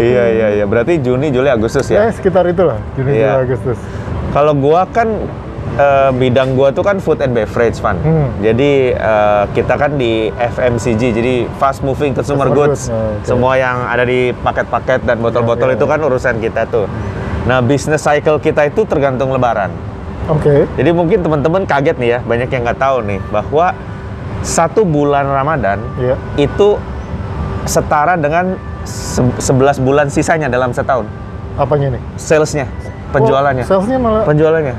iya 0.00 0.24
iya 0.28 0.46
iya. 0.52 0.64
Berarti 0.66 0.98
Juni, 0.98 1.30
Juli, 1.30 1.46
Agustus 1.46 1.86
ya 1.86 2.08
ya. 2.08 2.12
sekitar 2.12 2.44
itulah 2.46 2.78
Juni 2.94 3.14
Iya. 3.14 3.38
Juli 3.38 3.44
Agustus 3.46 3.78
Kalau 4.32 4.52
gua 4.52 4.82
kan 4.84 5.06
eh, 5.74 6.10
bidang 6.12 6.52
gua 6.52 6.68
tuh 6.68 6.80
kan 6.80 6.96
food 6.96 7.18
and 7.18 7.32
beverage, 7.32 7.78
Van. 7.78 7.96
Hmm. 7.96 8.28
Jadi 8.38 8.70
eh, 8.90 9.44
kita 9.50 9.74
kan 9.74 9.94
di 9.94 10.28
FMCG, 10.30 11.02
jadi 11.12 11.34
fast 11.54 11.80
moving 11.80 12.12
consumer 12.12 12.46
Consumer 12.46 12.48
goods. 12.68 12.86
goods, 12.86 12.92
oh, 12.92 13.14
oke. 13.14 13.24
Semua 13.24 13.52
yang 13.54 13.76
ada 13.84 14.02
di 14.02 14.32
paket-paket 14.34 15.02
dan 15.02 15.18
botol-botol 15.18 15.66
Iya, 15.66 15.74
iya, 15.74 15.78
itu 15.78 15.86
kan 15.86 15.98
urusan 16.00 16.34
kita 16.38 16.62
tuh. 16.66 16.86
Nah, 17.44 17.60
business 17.60 18.00
cycle 18.00 18.38
kita 18.38 18.64
itu 18.64 18.84
tergantung 18.84 19.28
lebaran. 19.28 19.68
oke 20.24 20.64
Jadi 20.72 20.90
mungkin 20.90 21.20
teman-teman 21.20 21.62
kaget 21.64 21.96
nih 21.96 22.10
ya, 22.10 22.18
banyak 22.20 22.48
yang 22.48 22.62
nggak 22.64 22.78
tahu 22.78 22.96
nih 23.02 23.20
bahwa 23.28 23.76
satu 24.40 24.80
bulan 24.82 25.24
Ramadan 25.26 25.80
Iya. 25.96 26.16
itu 26.38 26.80
setara 27.64 28.14
dengan 28.14 28.56
se- 28.82 29.20
11 29.38 29.76
bulan 29.78 30.08
sisanya 30.08 30.48
dalam 30.48 30.70
setahun. 30.70 31.04
apanya 31.54 31.92
nih 31.92 32.02
Salesnya, 32.14 32.66
penjualannya, 33.10 33.62
Oh, 33.62 33.70
salesnya 33.70 33.94
malah 33.96 34.24
penjualannya. 34.24 34.74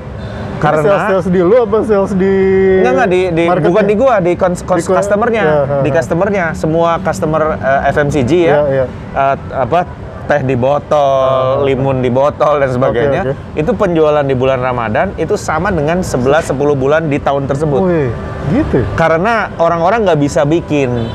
Karena 0.65 0.81
sales, 0.81 1.03
sales 1.05 1.27
di 1.27 1.39
lu 1.39 1.55
apa 1.57 1.77
sales 1.81 2.13
di 2.13 2.33
Enggak 2.79 2.91
enggak 2.91 3.09
di, 3.09 3.21
di 3.29 3.43
marketnya? 3.45 3.67
bukan 3.69 3.83
di 3.83 3.95
gua 3.95 4.13
di, 4.17 4.31
cons, 4.33 4.59
cons- 4.61 4.79
Di 4.79 4.85
ko- 4.85 4.95
customernya. 4.95 5.43
Ya, 5.43 5.55
ha, 5.61 5.75
di 5.79 5.89
customernya. 5.89 6.45
Semua 6.53 6.89
customer 6.99 7.41
eh, 7.55 7.91
FMCG 7.91 8.31
ya. 8.31 8.43
Iya, 8.43 8.61
iya. 8.67 8.85
eh, 9.13 9.35
apa 9.53 9.79
teh 10.25 10.41
di 10.41 10.57
botol, 10.57 11.61
limun 11.63 12.01
di 12.01 12.09
botol 12.09 12.57
dan 12.57 12.67
sebagainya. 12.67 13.21
Oke. 13.23 13.33
itu 13.55 13.71
penjualan 13.71 14.25
di 14.25 14.33
bulan 14.33 14.57
Ramadan 14.57 15.13
itu 15.15 15.37
sama 15.37 15.69
dengan 15.69 16.01
11 16.01 16.49
10 16.49 16.57
bulan 16.73 17.05
di 17.05 17.21
tahun 17.21 17.45
tersebut. 17.45 17.79
Wih, 17.79 18.09
gitu 18.51 18.81
karena 18.95 19.53
orang-orang 19.55 20.01
nggak 20.01 20.19
bisa 20.19 20.41
bikin 20.41 21.05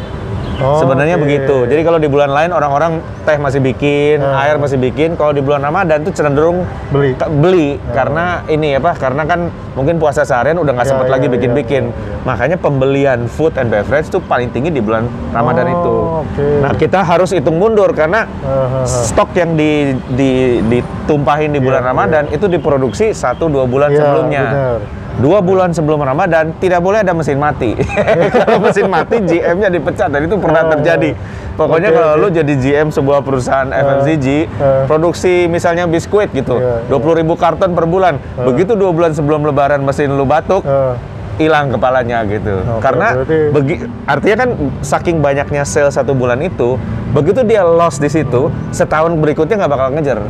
Oh, 0.61 0.76
Sebenarnya 0.76 1.17
oke. 1.17 1.25
begitu. 1.25 1.57
Jadi 1.64 1.81
kalau 1.81 1.97
di 1.97 2.05
bulan 2.05 2.29
lain 2.29 2.50
orang-orang 2.50 2.93
teh 3.23 3.37
masih 3.37 3.59
bikin, 3.59 4.21
Ah. 4.21 4.45
air 4.45 4.57
masih 4.57 4.76
bikin. 4.76 5.17
Kalau 5.17 5.33
di 5.33 5.40
bulan 5.40 5.61
Ramadan 5.61 6.05
tuh 6.05 6.12
cenderung 6.12 6.69
Beli. 6.88 7.17
beli 7.35 7.69
karena 7.90 8.45
ini 8.47 8.76
apa? 8.76 8.93
Karena 8.93 9.25
kan 9.25 9.49
mungkin 9.73 9.97
puasa 9.97 10.21
seharian 10.21 10.55
udah 10.55 10.73
nggak 10.73 10.85
Ya, 10.85 10.90
sempat 10.90 11.07
ya, 11.09 11.12
lagi 11.12 11.26
ya, 11.26 11.33
bikin-bikin. 11.33 11.85
ya, 11.87 11.97
ya. 11.97 12.23
Makanya 12.23 12.57
pembelian 12.57 13.25
food 13.26 13.57
and 13.57 13.69
beverage 13.69 14.09
tuh 14.09 14.21
paling 14.21 14.50
tinggi 14.50 14.69
di 14.69 14.79
bulan 14.79 15.05
Ramadan 15.31 15.64
Oh, 15.67 15.73
itu. 15.73 15.95
oke. 16.23 16.47
Nah 16.61 16.73
kita 16.75 17.00
harus 17.00 17.33
hitung 17.33 17.57
mundur 17.57 17.88
karena 17.90 18.29
ah. 18.43 18.85
stok 18.85 19.33
yang 19.35 19.57
di, 19.57 19.97
di- 20.11 20.61
ditumpahin 20.62 21.50
di 21.50 21.59
bulan 21.59 21.81
Iya, 21.81 21.88
Ramadan 21.88 22.25
itu 22.29 22.45
diproduksi 22.45 23.11
satu 23.11 23.49
dua 23.49 23.64
bulan 23.64 23.88
Iya, 23.88 23.99
sebelumnya. 23.99 24.45
benar. 24.45 24.81
Dua 25.20 25.38
bulan 25.38 25.70
sebelum 25.70 26.00
Ramadan 26.00 26.56
tidak 26.56 26.80
boleh 26.80 27.04
ada 27.04 27.12
mesin 27.12 27.36
mati. 27.36 27.76
kalau 28.40 28.58
mesin 28.58 28.88
mati 28.88 29.20
GM-nya 29.20 29.68
dipecat 29.68 30.08
dan 30.08 30.24
itu 30.24 30.34
pernah 30.34 30.62
Oh. 30.62 30.72
terjadi. 30.72 31.12
Pokoknya 31.52 31.88
Oke, 31.88 31.96
kalau 31.98 32.10
oke. 32.10 32.20
lu 32.20 32.28
jadi 32.32 32.54
GM 32.54 32.88
sebuah 32.88 33.20
perusahaan 33.20 33.68
FMCG, 33.68 34.26
eh. 34.26 34.84
produksi 34.84 35.44
misalnya 35.44 35.84
biskuit 35.84 36.32
gitu, 36.32 36.56
Iya, 36.56 36.88
20 36.88 37.12
ribu 37.14 37.36
karton 37.36 37.70
per 37.70 37.84
bulan. 37.84 38.16
Begitu 38.38 38.72
dua 38.72 38.90
bulan 38.90 39.12
sebelum 39.12 39.44
Lebaran 39.44 39.80
mesin 39.80 40.08
lu 40.10 40.24
batuk, 40.24 40.64
Eh, 40.64 40.94
hilang 41.40 41.73
kepalanya 41.73 42.20
gitu. 42.28 42.61
Oke, 42.61 42.85
Karena 42.85 43.06
berarti- 43.16 43.49
begi- 43.50 43.80
artinya 44.04 44.37
kan 44.37 44.50
saking 44.85 45.16
banyaknya 45.18 45.64
sale 45.64 45.88
satu 45.88 46.12
bulan 46.12 46.37
itu, 46.38 46.76
begitu 47.11 47.40
dia 47.42 47.64
loss 47.64 47.97
di 47.97 48.06
situ, 48.06 48.52
setahun 48.70 49.16
berikutnya 49.16 49.56
nggak 49.56 49.73
bakal 49.73 49.88
ngejar. 49.90 50.20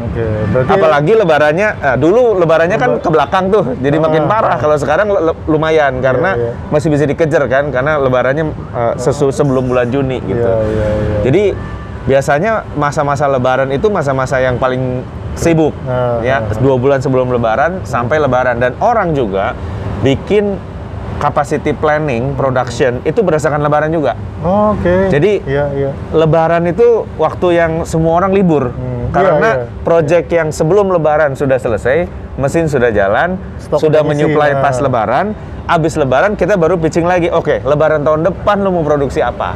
Berarti 0.54 0.70
Apalagi 0.70 1.12
lebarannya, 1.18 1.68
eh, 1.76 1.96
dulu 1.98 2.38
lebarannya 2.38 2.78
kan 2.78 2.90
ke 2.96 3.10
belakang 3.10 3.50
tuh, 3.50 3.74
jadi 3.76 3.98
Ah, 3.98 4.02
makin 4.06 4.22
parah. 4.24 4.54
ah. 4.54 4.58
Kalau 4.62 4.76
sekarang 4.78 5.10
lumayan 5.44 5.98
karena 5.98 6.30
iya. 6.32 6.50
masih 6.70 6.88
bisa 6.88 7.02
dikejar 7.04 7.42
kan, 7.50 7.68
karena 7.68 7.98
lebarannya 7.98 8.44
eh, 8.70 8.94
sesu- 8.96 9.34
sebelum 9.34 9.66
bulan 9.66 9.90
Juni 9.90 10.22
gitu. 10.22 10.38
Iya, 10.38 10.62
iya, 10.62 10.86
iya. 10.86 11.18
Jadi 11.26 11.42
biasanya 12.00 12.64
masa-masa 12.74 13.26
lebaran 13.26 13.68
itu 13.68 13.90
masa-masa 13.90 14.38
yang 14.38 14.56
paling 14.56 15.02
sibuk, 15.34 15.74
Ah, 15.84 16.22
ya 16.22 16.38
ah, 16.38 16.48
ah. 16.48 16.58
dua 16.58 16.78
bulan 16.78 16.98
sebelum 16.98 17.28
lebaran 17.28 17.82
sampai 17.82 18.18
lebaran 18.18 18.56
dan 18.56 18.78
orang 18.78 19.10
juga 19.10 19.52
bikin 20.00 20.56
capacity 21.20 21.76
planning 21.76 22.32
production 22.32 23.04
itu 23.04 23.20
berdasarkan 23.20 23.60
lebaran 23.60 23.92
juga. 23.92 24.16
Oh, 24.40 24.72
Oke. 24.72 25.12
Jadi- 25.12 25.44
iya 25.44 25.68
iya. 25.76 25.90
Lebaran 26.16 26.64
itu 26.64 27.04
waktu 27.20 27.60
yang 27.60 27.72
semua 27.84 28.24
orang 28.24 28.32
libur. 28.32 28.72
Hmm, 28.72 29.12
Karena 29.12 29.50
iya, 29.60 29.68
iya. 29.68 29.84
project 29.84 30.26
yang 30.32 30.48
sebelum 30.48 30.88
lebaran 30.88 31.36
sudah 31.36 31.60
selesai, 31.60 32.08
mesin 32.40 32.66
sudah 32.66 32.88
jalan, 32.88 33.36
Stok 33.60 33.84
sudah 33.84 34.00
menyuplai 34.00 34.56
nah. 34.56 34.64
pas 34.64 34.80
lebaran, 34.80 35.36
habis 35.68 35.94
lebaran 36.00 36.34
kita 36.34 36.56
baru 36.56 36.80
pitching 36.80 37.04
lagi. 37.04 37.28
Oke, 37.28 37.60
lebaran 37.62 38.00
tahun 38.00 38.24
depan 38.24 38.64
lu 38.64 38.72
mau 38.72 38.82
produksi 38.82 39.20
apa? 39.20 39.54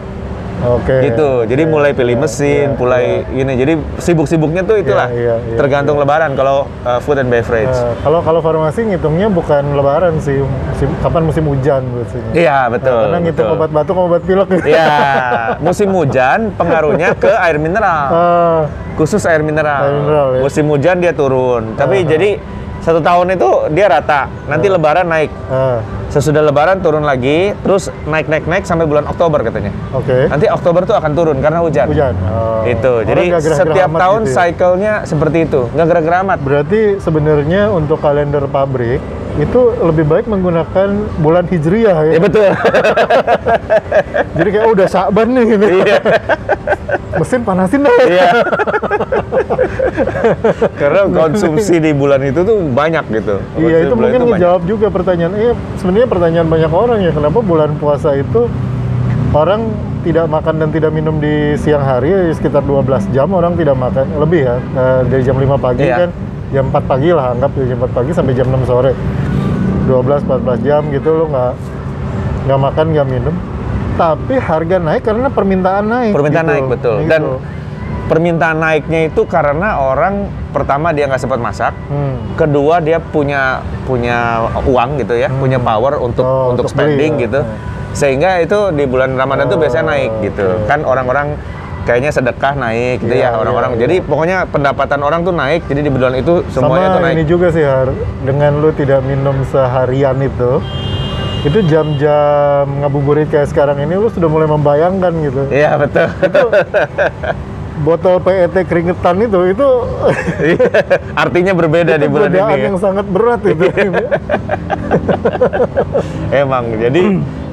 Oke. 0.62 0.96
gitu. 1.04 1.42
Jadi 1.44 1.62
Oke. 1.64 1.70
mulai 1.70 1.90
pilih 1.92 2.14
Iya, 2.14 2.22
mesin, 2.22 2.66
iya, 2.70 2.78
mulai 2.78 3.04
iya. 3.28 3.42
ini. 3.42 3.52
Jadi 3.54 3.72
sibuk-sibuknya 3.98 4.62
tuh 4.62 4.76
itulah. 4.78 5.10
iya, 5.10 5.36
iya, 5.40 5.56
tergantung 5.56 5.98
lebaran 5.98 6.32
kalau 6.32 6.64
uh, 6.82 7.00
food 7.00 7.18
and 7.18 7.28
beverage. 7.28 7.68
Eh, 7.68 7.94
kalau 8.00 8.20
kalau 8.20 8.38
farmasi 8.38 8.86
ngitungnya 8.86 9.26
bukan 9.28 9.74
lebaran 9.74 10.16
sih, 10.18 10.40
musim, 10.40 10.88
kapan 11.00 11.22
musim 11.24 11.44
hujan 11.44 11.82
biasanya. 11.84 12.30
Iya, 12.32 12.58
betul. 12.70 13.00
Karena 13.02 13.18
ngitung 13.20 13.46
betul. 13.46 13.56
obat 13.56 13.70
batuk 13.70 13.94
sama 13.94 14.02
obat 14.06 14.22
pilek 14.22 14.48
gitu. 14.52 14.66
Iya, 14.68 14.88
musim 15.66 15.88
hujan 15.90 16.38
pengaruhnya 16.54 17.08
ke 17.14 17.32
air 17.32 17.56
mineral. 17.58 18.04
Ah, 18.08 18.60
Khusus 18.94 19.26
air 19.26 19.42
mineral. 19.42 19.82
Air 19.82 19.94
mineral, 19.98 20.28
ya. 20.30 20.40
Musim 20.40 20.64
hujan 20.70 20.96
dia 20.98 21.10
turun. 21.10 21.74
Tapi 21.74 21.96
Ah. 22.00 22.06
jadi 22.06 22.30
satu 22.84 23.00
tahun 23.00 23.32
itu 23.32 23.48
dia 23.72 23.88
rata. 23.88 24.28
Nanti 24.44 24.68
lebaran 24.68 25.08
naik. 25.08 25.32
ah, 25.48 25.80
Sesudah 26.12 26.44
lebaran 26.44 26.78
turun 26.84 27.02
lagi, 27.02 27.56
terus 27.64 27.88
naik 28.06 28.28
naik 28.30 28.44
naik 28.46 28.68
sampai 28.68 28.84
bulan 28.86 29.08
Oktober 29.08 29.40
katanya. 29.40 29.72
Oke. 29.90 30.28
Nanti 30.30 30.46
Oktober 30.46 30.86
tuh 30.86 30.94
akan 30.94 31.10
turun 31.16 31.36
karena 31.40 31.58
hujan. 31.64 31.88
Hujan. 31.90 32.14
Oh. 32.28 32.62
Itu. 32.68 33.02
Orang 33.02 33.08
Jadi 33.08 33.22
nggak 33.32 33.42
gerah-gerah 33.42 33.74
setiap 33.74 33.88
amat 33.90 34.00
tahun 34.04 34.20
gitu 34.20 34.30
ya. 34.30 34.36
cycle-nya 34.36 34.92
seperti 35.08 35.38
itu. 35.48 35.60
Nggak 35.74 35.86
gerak-gerak 35.90 36.18
amat. 36.28 36.38
Berarti 36.44 36.80
sebenarnya 37.00 37.62
untuk 37.72 37.98
kalender 37.98 38.44
pabrik 38.46 39.00
itu 39.34 39.60
lebih 39.82 40.04
baik 40.06 40.30
menggunakan 40.30 40.88
bulan 41.18 41.44
hijriyah 41.50 41.98
ya. 42.06 42.12
Ya 42.14 42.20
betul. 42.22 42.46
Jadi 44.38 44.48
kayak 44.54 44.66
oh, 44.70 44.74
udah 44.76 44.86
Sa'ban 44.86 45.28
nih 45.34 45.44
gitu. 45.56 45.66
Iya. 47.14 47.20
Mesin 47.22 47.40
panasin 47.46 47.80
dah. 47.86 47.96
Iya. 48.02 48.28
Karena 50.80 51.00
konsumsi 51.06 51.74
di 51.78 51.90
bulan 51.94 52.20
itu 52.26 52.40
tuh 52.42 52.58
banyak 52.74 53.04
gitu. 53.14 53.36
Iya 53.56 53.62
Konsumsi 53.62 53.86
itu 53.86 53.94
bulan 53.94 54.10
mungkin 54.10 54.20
ngejawab 54.34 54.62
juga 54.66 54.86
pertanyaan. 54.90 55.32
Iya 55.38 55.52
sebenarnya 55.78 56.08
pertanyaan 56.10 56.48
banyak 56.50 56.72
orang 56.72 56.98
ya 57.02 57.10
kenapa 57.14 57.38
bulan 57.40 57.70
puasa 57.78 58.18
itu 58.18 58.50
orang 59.34 59.60
tidak 60.04 60.28
makan 60.28 60.54
dan 60.60 60.68
tidak 60.68 60.92
minum 60.92 61.16
di 61.16 61.56
siang 61.56 61.80
hari 61.80 62.12
ya, 62.12 62.20
sekitar 62.36 62.60
12 62.60 63.08
jam 63.16 63.24
orang 63.32 63.56
tidak 63.56 63.72
makan 63.72 64.04
lebih 64.20 64.44
ya 64.44 64.56
eh, 64.60 65.00
dari 65.08 65.22
jam 65.24 65.36
5 65.40 65.56
pagi 65.56 65.80
Iya. 65.80 65.96
kan 66.06 66.10
jam 66.52 66.64
4 66.68 66.84
pagi 66.84 67.08
lah 67.10 67.32
anggap 67.32 67.50
dari 67.56 67.66
jam 67.72 67.78
4 67.80 67.96
pagi 67.96 68.10
sampai 68.12 68.32
jam 68.36 68.46
6 68.52 68.68
sore 68.68 68.92
12 69.88 70.28
14 70.28 70.60
jam 70.60 70.82
gitu 70.92 71.08
lo 71.08 71.24
nggak 71.32 71.52
nggak 72.46 72.60
makan 72.60 72.86
nggak 72.92 73.06
minum 73.08 73.34
tapi 73.94 74.34
harga 74.36 74.76
naik 74.76 75.02
karena 75.02 75.28
permintaan 75.28 75.84
naik 75.86 76.12
Permintaan 76.12 76.44
gitu. 76.44 76.52
naik 76.52 76.64
betul. 76.66 76.96
Gitu. 76.98 77.08
Dan 77.08 77.22
permintaan 78.04 78.58
naiknya 78.58 79.00
itu 79.08 79.22
karena 79.24 79.80
orang 79.80 80.14
pertama 80.50 80.90
dia 80.90 81.06
nggak 81.06 81.18
sempat 81.18 81.38
masak, 81.38 81.72
Hmm. 81.88 82.34
kedua 82.34 82.78
dia 82.78 83.00
punya 83.00 83.58
punya 83.82 84.44
uang 84.60 84.98
gitu 84.98 85.14
ya, 85.16 85.26
Hmm. 85.26 85.40
punya 85.40 85.58
power 85.58 85.98
untuk 85.98 86.22
Oh, 86.22 86.52
untuk 86.52 86.66
untuk 86.66 86.66
beli, 86.68 86.74
spending 86.74 87.12
ya. 87.14 87.22
gitu. 87.24 87.40
Hmm. 87.40 87.56
Sehingga 87.92 88.30
itu 88.38 88.58
di 88.70 88.84
bulan 88.84 89.14
Ramadan 89.14 89.46
tuh 89.46 89.56
Oh, 89.56 89.62
biasanya 89.62 89.86
naik 89.88 90.12
gitu. 90.20 90.42
oke. 90.44 90.66
Kan 90.66 90.82
orang-orang 90.82 91.38
kayaknya 91.84 92.10
sedekah 92.10 92.54
naik 92.54 92.96
gitu 92.98 93.14
Iya, 93.14 93.30
ya 93.30 93.36
orang-orang. 93.36 93.76
iya, 93.76 93.80
Jadi 93.86 93.96
iya. 94.00 94.04
pokoknya 94.04 94.38
pendapatan 94.48 95.00
orang 95.00 95.20
tuh 95.22 95.30
naik. 95.30 95.62
Jadi 95.64 95.80
di 95.80 95.90
bulan 95.90 96.12
itu 96.14 96.42
semuanya 96.48 96.88
Sama 96.88 96.96
tuh 96.96 97.02
naik. 97.04 97.14
ini 97.14 97.24
juga 97.24 97.46
sih 97.52 97.62
Har, 97.62 97.88
dengan 98.20 98.52
lu 98.58 98.72
tidak 98.72 99.00
minum 99.00 99.36
seharian 99.44 100.16
itu, 100.18 100.50
itu 101.44 101.58
jam-jam 101.62 102.64
ngabuburit 102.80 103.28
kayak 103.28 103.46
sekarang 103.46 103.76
ini 103.78 103.94
lu 103.94 104.08
sudah 104.08 104.26
mulai 104.26 104.48
membayangkan 104.48 105.12
gitu. 105.22 105.42
Iya 105.48 105.76
betul. 105.76 106.08
Botol 107.76 108.16
PET 108.18 108.54
keringetan 108.64 109.18
itu 109.20 109.50
itu 109.50 109.68
Iya, 110.46 110.68
Artinya 111.12 111.52
berbeda 111.52 111.94
di 111.94 112.00
itu 112.00 112.08
bulan 112.08 112.30
godaan 112.30 112.48
ini. 112.48 112.56
ya. 112.56 112.64
yang 112.64 112.78
sangat 112.78 113.06
berat 113.06 113.42
itu. 113.44 113.66
Emang. 116.32 116.64
Jadi 116.72 117.02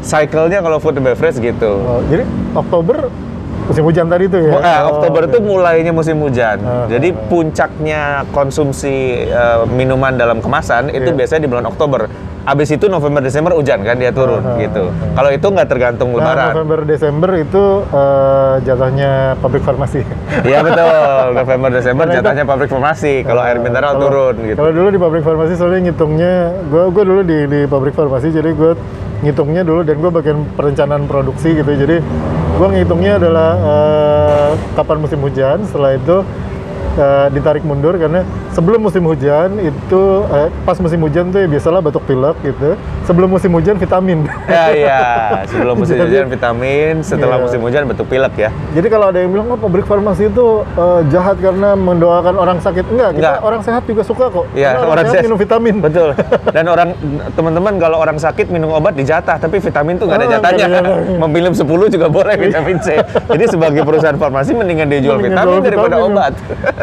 cycle-nya 0.02 0.60
kalau 0.60 0.78
food 0.78 0.96
and 0.96 1.06
beverage 1.06 1.38
gitu. 1.38 1.72
Oh, 1.80 2.02
jadi 2.06 2.24
Oktober 2.54 3.10
musim 3.62 3.84
hujan 3.84 4.08
tadi 4.08 4.26
tuh 4.26 4.42
ya. 4.42 4.52
Oh, 4.52 4.60
eh, 4.60 4.80
Oh, 4.80 4.90
Oktober 4.96 5.22
oke. 5.22 5.30
itu 5.30 5.38
mulainya 5.40 5.92
musim 5.92 6.18
hujan. 6.18 6.58
Ah, 6.60 6.86
Jadi 6.86 7.08
ah. 7.10 7.18
puncaknya 7.26 8.02
konsumsi 8.30 8.96
eh, 9.24 9.60
minuman 9.68 10.14
dalam 10.14 10.38
kemasan 10.38 10.90
itu 10.90 11.08
Iya. 11.08 11.18
biasanya 11.18 11.42
di 11.42 11.50
bulan 11.50 11.66
Oktober. 11.66 12.08
Abis 12.42 12.74
itu 12.74 12.90
November 12.90 13.22
Desember 13.22 13.54
hujan 13.54 13.86
kan 13.86 13.94
dia 14.02 14.10
turun 14.10 14.42
ah, 14.42 14.58
gitu. 14.58 14.90
Kalau 15.14 15.30
itu 15.30 15.46
nggak 15.46 15.70
tergantung 15.70 16.10
Nah, 16.10 16.18
lebaran. 16.26 16.58
November 16.58 16.80
Desember 16.90 17.32
itu 17.38 17.64
eh, 17.86 18.54
jatahnya 18.66 19.38
pabrik 19.38 19.62
farmasi. 19.62 20.02
Iya 20.42 20.66
betul. 20.66 21.26
November 21.40 21.70
Desember 21.70 22.06
jatahnya 22.10 22.44
pabrik 22.44 22.74
farmasi. 22.74 23.22
Kalau 23.22 23.46
air 23.46 23.62
mineral 23.62 23.94
turun 24.02 24.36
gitu. 24.42 24.58
Kalau 24.58 24.72
dulu 24.74 24.88
di 24.90 24.98
pabrik 24.98 25.22
farmasi 25.22 25.54
soalnya 25.54 25.94
ngitungnya, 25.94 26.34
gua 26.74 26.90
gua 26.90 27.04
dulu 27.06 27.22
di 27.22 27.38
di 27.46 27.60
pabrik 27.70 27.94
farmasi 27.94 28.34
jadi 28.34 28.50
gua 28.58 28.74
ngitungnya 29.22 29.62
dulu 29.62 29.82
dan 29.86 29.96
gua 30.02 30.10
bagian 30.10 30.42
perencanaan 30.58 31.06
produksi 31.06 31.54
gitu. 31.54 31.72
Jadi 31.78 32.02
gua 32.58 32.74
ngitungnya 32.74 33.22
adalah 33.22 33.52
eh, 33.54 34.50
kapan 34.74 34.98
musim 34.98 35.22
hujan, 35.22 35.62
setelah 35.70 35.94
itu 35.94 36.26
eh, 36.94 37.28
ditarik 37.30 37.62
mundur 37.62 37.96
karena 37.96 38.22
sebelum 38.52 38.82
musim 38.82 39.04
hujan 39.04 39.56
itu 39.58 40.02
eh, 40.28 40.50
pas 40.62 40.78
musim 40.78 41.00
hujan 41.00 41.30
tuh 41.30 41.40
ya 41.40 41.48
biasalah 41.48 41.80
batuk 41.80 42.04
pilek 42.04 42.36
gitu. 42.42 42.76
Sebelum 43.02 43.28
musim 43.30 43.52
hujan 43.52 43.76
vitamin. 43.76 44.24
Ya 44.46 44.64
iya. 44.72 45.02
Sebelum 45.52 45.76
musim 45.76 45.96
Jadi- 45.96 46.06
hujan 46.10 46.26
vitamin, 46.28 46.94
setelah 47.02 47.36
Iya. 47.36 47.44
musim 47.44 47.60
hujan 47.60 47.84
batuk 47.86 48.08
pilek 48.08 48.34
ya. 48.38 48.50
Jadi 48.72 48.88
kalau 48.88 49.10
ada 49.10 49.18
yang 49.18 49.30
bilang 49.30 49.48
oh 49.48 49.58
pabrik 49.58 49.84
farmasi 49.84 50.28
itu 50.28 50.48
eh, 50.66 51.02
jahat 51.10 51.38
karena 51.38 51.74
mendoakan 51.74 52.36
orang 52.36 52.58
sakit, 52.58 52.86
enggak, 52.88 53.12
kita 53.14 53.30
Enggak. 53.32 53.38
orang 53.42 53.62
sehat 53.62 53.84
juga 53.84 54.02
suka 54.02 54.26
kok. 54.28 54.46
Iya, 54.52 54.76
Karena 54.76 54.88
orang 54.88 55.04
sehat 55.04 55.14
sehat. 55.14 55.26
minum 55.26 55.38
vitamin. 55.38 55.76
Betul. 55.80 56.10
Dan 56.56 56.66
orang 56.68 56.90
teman-teman 57.32 57.74
kalau 57.78 57.98
orang 57.98 58.18
sakit 58.18 58.48
minum 58.48 58.72
obat 58.72 58.94
dijatah, 58.94 59.38
tapi 59.38 59.58
vitamin 59.58 59.96
tuh 59.96 60.06
nggak 60.06 60.18
ada 60.18 60.26
Ah, 60.26 60.34
jatahnya. 60.34 60.68
Memilih 61.20 61.52
10 61.52 61.66
juga 61.90 62.08
boleh 62.08 62.36
vitamin 62.38 62.78
C. 62.80 63.00
Jadi 63.28 63.44
sebagai 63.48 63.82
perusahaan 63.82 64.16
farmasi 64.16 64.52
mendingan 64.54 64.88
dia 64.88 65.02
jual 65.02 65.18
vitamin 65.18 65.60
daripada 65.60 65.96
vitamin. 65.98 66.12
obat. 66.12 66.34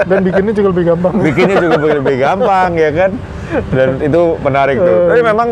Dan 0.05 0.19
bikinnya 0.23 0.53
juga 0.53 0.69
lebih 0.71 0.85
gampang. 0.87 1.15
Bikinnya 1.19 1.57
juga 1.59 1.77
lebih 1.97 2.17
gampang 2.17 2.71
ya 2.75 2.91
kan. 2.93 3.11
Dan 3.73 3.89
itu 3.99 4.21
menarik 4.39 4.77
tuh. 4.77 4.99
Tapi 5.09 5.21
memang 5.25 5.49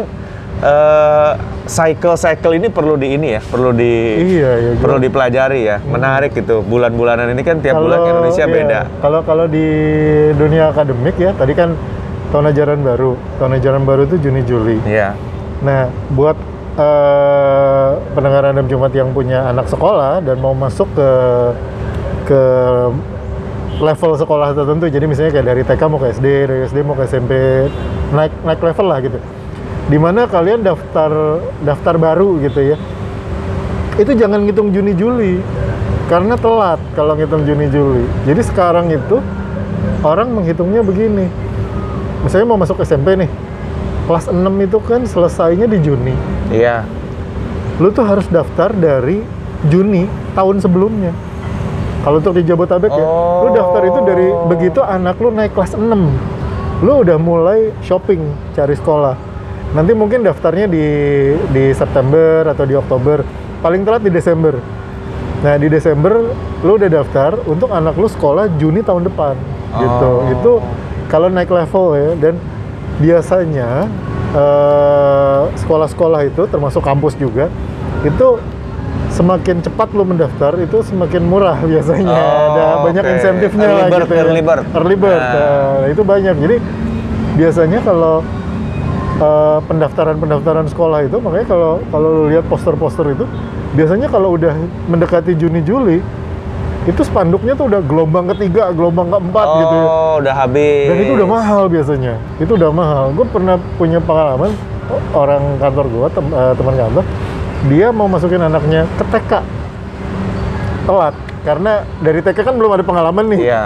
eh, 0.57 1.31
cycle-cycle 1.67 2.55
ini 2.55 2.69
perlu 2.69 2.95
di 2.95 3.13
ini 3.13 3.35
ya, 3.35 3.41
perlu 3.43 3.71
di 3.71 3.93
Iya, 4.17 4.51
iya, 4.57 4.71
perlu 4.79 4.97
gua- 4.97 5.05
dipelajari 5.05 5.61
ya. 5.65 5.77
Menarik 5.83 6.33
gitu. 6.33 6.63
Bulan-bulanan 6.63 7.29
ini 7.29 7.43
kan 7.43 7.59
tiap 7.59 7.77
bulan 7.77 7.99
Kalau- 7.99 8.11
Indonesia 8.13 8.45
iya, 8.45 8.55
beda. 8.55 8.81
Kalau 9.01 9.21
kalau 9.23 9.47
di 9.47 9.67
dunia 10.33 10.71
akademik 10.71 11.17
ya, 11.17 11.33
tadi 11.33 11.53
kan 11.53 11.75
tahun 12.31 12.53
ajaran 12.53 12.81
baru. 12.81 13.13
Tahun 13.37 13.53
ajaran 13.55 13.83
baru 13.83 14.03
itu 14.05 14.17
Juni 14.21 14.43
Juli. 14.43 14.77
Iya. 14.85 15.13
Nah, 15.61 15.89
buat 16.11 16.37
eh, 16.77 17.89
pendengar 18.13 18.45
Adam 18.47 18.67
Jumat 18.67 18.93
yang 18.93 19.11
punya 19.11 19.49
anak 19.49 19.67
sekolah 19.67 20.21
dan 20.21 20.37
mau 20.39 20.53
masuk 20.53 20.87
ke 20.93 21.11
ke 22.27 22.43
level 23.77 24.17
sekolah 24.17 24.57
tertentu, 24.57 24.89
jadi 24.89 25.05
misalnya 25.05 25.33
kayak 25.37 25.47
dari 25.53 25.63
TK 25.65 25.83
mau 25.93 26.01
ke 26.01 26.09
SD, 26.17 26.27
dari 26.49 26.61
SD 26.65 26.79
mau 26.81 26.97
ke 26.97 27.05
SMP, 27.05 27.33
naik 28.17 28.33
naik 28.45 28.61
level 28.65 28.87
lah 28.89 28.99
gitu. 29.05 29.19
Di 29.87 29.99
mana 30.01 30.25
kalian 30.25 30.65
daftar 30.65 31.41
daftar 31.61 31.95
baru 32.01 32.41
gitu 32.41 32.75
ya, 32.75 32.77
itu 34.01 34.13
jangan 34.17 34.43
ngitung 34.49 34.73
Juni 34.73 34.97
Juli 34.97 35.39
karena 36.09 36.35
telat 36.41 36.81
kalau 36.97 37.15
ngitung 37.15 37.45
Juni 37.45 37.69
Juli. 37.69 38.05
Jadi 38.25 38.41
sekarang 38.49 38.89
itu 38.89 39.21
orang 40.01 40.33
menghitungnya 40.33 40.81
begini. 40.81 41.29
Misalnya 42.25 42.47
mau 42.49 42.59
masuk 42.59 42.81
SMP 42.83 43.15
nih, 43.15 43.31
kelas 44.09 44.33
6 44.33 44.41
itu 44.65 44.79
kan 44.83 45.05
selesainya 45.05 45.69
di 45.69 45.79
Juni. 45.85 46.15
Iya. 46.51 46.83
Lu 47.77 47.93
tuh 47.93 48.09
harus 48.09 48.25
daftar 48.33 48.73
dari 48.73 49.21
Juni 49.69 50.09
tahun 50.33 50.65
sebelumnya. 50.65 51.13
Kalau 52.07 52.23
untuk 52.23 52.33
di 52.33 52.47
Jabotabek 52.47 52.87
ya, 52.89 53.03
lu 53.43 53.51
daftar 53.51 53.83
itu 53.83 53.99
dari 54.07 54.27
Oh. 54.31 54.47
begitu 54.47 54.79
anak 54.79 55.19
lu 55.19 55.29
naik 55.29 55.51
kelas 55.53 55.75
6. 55.75 56.07
Lu 56.81 57.03
udah 57.03 57.19
mulai 57.19 57.75
shopping 57.83 58.23
cari 58.55 58.73
sekolah. 58.73 59.19
nanti 59.67 59.93
mungkin 59.93 60.23
daftarnya 60.23 60.71
di 60.71 60.87
di 61.51 61.75
September 61.75 62.47
atau 62.47 62.63
di 62.63 62.73
Oktober 62.73 63.27
paling 63.59 63.83
telat 63.83 63.99
di 63.99 64.09
Desember 64.09 64.55
nah 65.43 65.59
di 65.59 65.67
Desember 65.67 66.23
lu 66.63 66.79
udah 66.79 66.87
daftar 66.87 67.43
untuk 67.45 67.69
anak 67.69 67.99
lu 67.99 68.07
sekolah 68.07 68.47
Juni 68.57 68.81
tahun 68.81 69.05
depan 69.05 69.35
gitu 69.75 70.11
Oh. 70.23 70.33
itu 70.33 70.53
kalau 71.11 71.29
naik 71.29 71.51
level 71.51 71.87
ya 71.93 72.11
dan 72.17 72.35
biasanya 72.97 73.91
eh, 74.33 75.41
sekolah-sekolah 75.59 76.25
itu 76.25 76.47
termasuk 76.47 76.81
kampus 76.81 77.19
juga 77.19 77.51
itu 78.01 78.27
semakin 79.17 79.65
cepat 79.65 79.89
lu 79.97 80.05
mendaftar 80.05 80.53
itu 80.61 80.85
semakin 80.85 81.25
murah 81.25 81.57
biasanya 81.59 82.13
Oh, 82.13 82.53
ada 82.53 82.65
banyak 82.85 83.05
insentifnya 83.17 83.65
Early 83.67 83.81
lah 83.81 83.87
bird, 83.89 84.03
gitu 84.05 84.13
ya. 84.13 84.23
early 84.23 84.43
bird. 84.45 84.65
Early 84.71 84.97
bird, 84.97 85.17
Nah. 85.19 85.33
nah, 85.33 85.85
itu 85.89 86.03
banyak 86.05 86.35
jadi 86.37 86.57
biasanya 87.35 87.79
kalau 87.81 88.21
eh, 89.17 89.59
pendaftaran-pendaftaran 89.65 90.67
sekolah 90.69 90.99
itu 91.03 91.17
makanya 91.17 91.47
kalau 91.49 91.73
kalau 91.89 92.09
lu 92.13 92.23
lihat 92.29 92.45
poster-poster 92.47 93.09
itu 93.11 93.25
biasanya 93.73 94.07
kalau 94.07 94.37
udah 94.37 94.53
mendekati 94.87 95.33
Juni 95.33 95.65
Juli 95.65 96.05
itu 96.85 97.03
spanduknya 97.03 97.59
tuh 97.59 97.67
udah 97.67 97.83
gelombang 97.83 98.31
ketiga, 98.31 98.71
gelombang 98.71 99.11
keempat 99.11 99.47
oh, 99.49 99.59
gitu 99.59 99.75
ya. 99.75 99.85
udah 100.23 100.35
habis. 100.39 100.87
Dan 100.87 100.97
itu 101.03 101.13
udah 101.19 101.29
mahal 101.29 101.63
biasanya. 101.67 102.15
Itu 102.39 102.55
udah 102.55 102.71
mahal. 102.71 103.05
Gue 103.11 103.27
pernah 103.27 103.59
punya 103.75 103.99
pengalaman 103.99 104.55
orang 105.11 105.59
kantor 105.59 105.87
gue, 105.91 106.07
tem- 106.15 106.31
eh, 106.31 106.53
teman 106.55 106.75
kantor, 106.79 107.05
dia 107.67 107.91
mau 107.91 108.07
masukin 108.07 108.39
anaknya 108.39 108.87
ke 108.95 109.05
TK 109.07 109.33
telat 110.87 111.15
karena 111.43 111.73
dari 111.99 112.21
TK 112.21 112.39
kan 112.43 112.55
belum 112.55 112.73
ada 112.73 112.85
pengalaman 112.87 113.27
nih 113.29 113.41
Iya. 113.47 113.63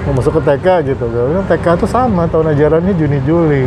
mau 0.00 0.16
masuk 0.16 0.40
ke 0.40 0.48
TK 0.48 0.66
gitu. 0.88 1.04
Gue 1.06 1.24
bilang 1.28 1.44
TK 1.44 1.66
itu 1.76 1.86
sama 1.86 2.24
tahun 2.24 2.56
ajarannya 2.56 2.96
Juni 2.96 3.20
Juli. 3.22 3.64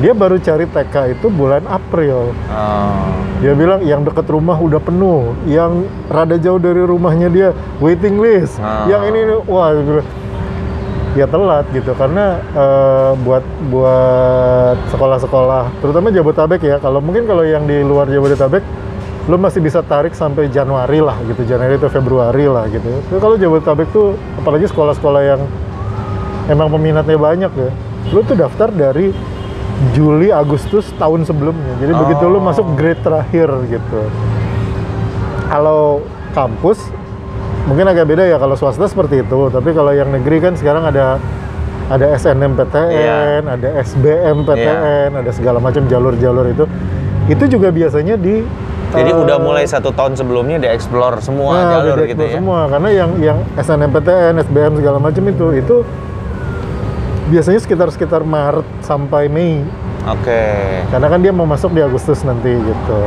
Dia 0.00 0.12
baru 0.12 0.36
cari 0.36 0.66
TK 0.66 1.16
itu 1.16 1.26
bulan 1.28 1.64
April. 1.64 2.36
Oh. 2.52 3.04
Dia 3.40 3.56
bilang 3.56 3.80
yang 3.80 4.04
deket 4.04 4.26
rumah 4.26 4.56
udah 4.56 4.76
penuh, 4.76 5.32
yang 5.44 5.84
rada 6.08 6.36
jauh 6.36 6.58
dari 6.58 6.80
rumahnya 6.80 7.28
dia 7.28 7.48
waiting 7.78 8.20
list, 8.20 8.60
Ah. 8.60 8.84
yang 8.84 9.08
ini 9.08 9.20
wah 9.44 9.72
bilang, 9.72 10.04
ya 11.14 11.24
telat 11.24 11.64
gitu 11.70 11.94
karena 11.94 12.36
eh, 12.52 13.10
buat 13.22 13.44
buat 13.70 14.76
sekolah-sekolah 14.90 15.78
terutama 15.78 16.10
Jabotabek 16.10 16.60
ya 16.60 16.76
kalau 16.76 16.98
mungkin 16.98 17.24
kalau 17.24 17.46
yang 17.46 17.64
di 17.64 17.80
luar 17.80 18.10
Jabodetabek 18.10 18.60
lo 19.24 19.40
masih 19.40 19.64
bisa 19.64 19.80
tarik 19.80 20.12
sampai 20.12 20.52
Januari 20.52 21.00
lah 21.00 21.16
gitu. 21.24 21.48
Januari 21.48 21.80
atau 21.80 21.88
Februari 21.88 22.44
lah 22.44 22.68
gitu. 22.68 22.84
Tapi 22.84 23.18
kalau 23.20 23.40
Jabodetabek 23.40 23.88
tuh 23.88 24.20
apalagi 24.36 24.68
sekolah-sekolah 24.68 25.22
yang 25.24 25.40
emang 26.52 26.68
peminatnya 26.68 27.16
banyak 27.16 27.52
ya 27.56 27.70
lo 28.12 28.20
tuh 28.20 28.36
daftar 28.36 28.68
dari 28.68 29.16
Juli 29.96 30.28
Agustus 30.28 30.92
tahun 31.00 31.24
sebelumnya. 31.24 31.80
Jadi 31.80 31.92
begitu 31.96 32.24
lo 32.28 32.36
Oh. 32.38 32.44
masuk 32.44 32.66
grade 32.76 33.00
terakhir 33.00 33.48
gitu. 33.66 34.00
Kalau 35.48 36.04
kampus 36.36 36.78
mungkin 37.64 37.88
agak 37.88 38.04
beda 38.12 38.28
ya 38.28 38.36
kalau 38.36 38.60
swasta 38.60 38.84
seperti 38.84 39.24
itu. 39.24 39.40
Tapi 39.48 39.72
kalau 39.72 39.96
yang 39.96 40.12
negeri 40.12 40.44
kan 40.44 40.52
sekarang 40.52 40.84
ada 40.84 41.16
ada 41.84 42.06
SNMPTN, 42.16 43.44
ada 43.44 43.68
SBMPTN, 43.80 45.10
ada 45.20 45.30
segala 45.32 45.60
macam 45.60 45.84
jalur-jalur 45.88 46.48
itu. 46.48 46.64
Itu 47.28 47.44
juga 47.48 47.72
biasanya 47.72 48.20
di 48.20 48.44
Jadi 48.94 49.10
udah 49.10 49.36
mulai 49.42 49.64
satu 49.66 49.90
tahun 49.90 50.14
sebelumnya 50.14 50.62
dieksplor 50.62 51.18
semua 51.18 51.52
nah, 51.58 51.70
jalur 51.82 51.98
udah 51.98 52.06
gitu 52.06 52.22
explore 52.22 52.30
ya. 52.30 52.36
semua 52.38 52.60
karena 52.70 52.88
yang 52.94 53.10
yang 53.18 53.38
SNMPTN, 53.58 54.34
SBM 54.46 54.72
segala 54.78 54.98
macam 55.02 55.22
itu 55.26 55.46
itu 55.58 55.76
biasanya 57.24 57.60
sekitar 57.60 57.88
sekitar 57.90 58.22
Maret 58.22 58.66
sampai 58.84 59.26
Mei 59.26 59.64
Oke. 60.04 60.44
karena 60.92 61.06
kan 61.08 61.18
dia 61.24 61.32
mau 61.32 61.48
masuk 61.48 61.72
di 61.72 61.80
Agustus 61.80 62.20
nanti 62.22 62.52
gitu. 62.52 63.00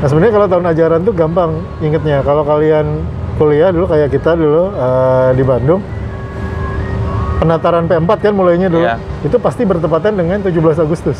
Nah 0.00 0.06
sebenarnya 0.06 0.34
kalau 0.34 0.46
tahun 0.48 0.66
ajaran 0.72 1.00
tuh 1.02 1.14
gampang 1.14 1.50
ingetnya. 1.78 2.22
Kalau 2.22 2.42
kalian 2.42 3.02
kuliah 3.36 3.70
dulu 3.70 3.86
kayak 3.86 4.10
kita 4.10 4.34
dulu 4.34 4.70
eh, 4.70 5.30
di 5.34 5.42
Bandung, 5.42 5.82
penataran 7.38 7.90
P4 7.90 8.10
kan 8.18 8.32
mulainya 8.34 8.70
dulu, 8.70 8.86
Iya. 8.86 8.96
itu 9.26 9.36
pasti 9.42 9.66
bertepatan 9.66 10.14
dengan 10.14 10.38
17 10.42 10.78
Agustus. 10.78 11.18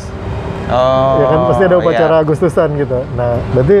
Oh. 0.71 1.19
ya 1.19 1.25
kan 1.27 1.39
pasti 1.51 1.63
ada 1.67 1.75
upacara 1.79 2.15
iya. 2.19 2.23
Agustusan 2.23 2.69
gitu. 2.79 2.99
Nah 3.15 3.35
berarti 3.51 3.77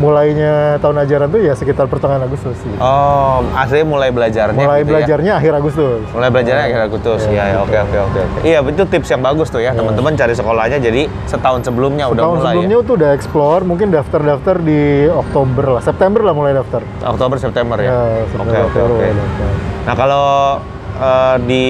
mulainya 0.00 0.80
tahun 0.80 1.04
ajaran 1.04 1.28
tuh 1.28 1.40
ya 1.44 1.52
sekitar 1.52 1.86
pertengahan 1.86 2.24
Agustus. 2.24 2.56
Gitu. 2.58 2.74
Oh, 2.80 3.44
aslinya 3.54 3.86
mulai 3.86 4.08
belajarnya 4.08 4.56
Mulai 4.56 4.80
gitu 4.82 4.82
ya? 4.82 4.90
belajarnya 4.90 5.32
akhir 5.36 5.52
Agustus. 5.60 6.02
Mulai 6.10 6.28
belajarnya 6.32 6.64
akhir 6.64 6.80
Agustus. 6.88 7.20
Iya, 7.28 7.30
Iya, 7.30 7.44
ya, 7.44 7.58
oke 7.60 7.76
oke 7.76 7.98
oke. 8.00 8.20
Iya, 8.42 8.58
itu 8.66 8.84
tips 8.88 9.08
yang 9.12 9.22
bagus 9.22 9.48
tuh 9.52 9.60
ya. 9.60 9.70
Teman-teman 9.76 10.12
cari 10.16 10.34
sekolahnya 10.34 10.78
jadi 10.80 11.02
setahun 11.28 11.60
sebelumnya 11.68 12.08
udah 12.08 12.22
Tahun 12.24 12.36
mulai 12.40 12.46
sebelumnya 12.56 12.76
tuh 12.82 12.94
udah 12.98 13.10
explore, 13.14 13.62
mungkin 13.62 13.88
daftar-daftar 13.92 14.56
di 14.64 15.06
Oktober 15.06 15.64
lah, 15.78 15.82
September 15.84 16.20
lah 16.24 16.34
mulai 16.34 16.52
daftar. 16.56 16.80
ya. 16.82 17.06
Oktober 17.06 17.36
September 17.38 17.76
ya. 17.78 17.90
Ya, 17.92 18.02
Oke 18.42 18.58
oke 18.58 18.80
oke. 18.80 19.06
Nah, 19.86 19.94
kalau 19.94 20.26
eh, 20.98 21.36
di 21.46 21.66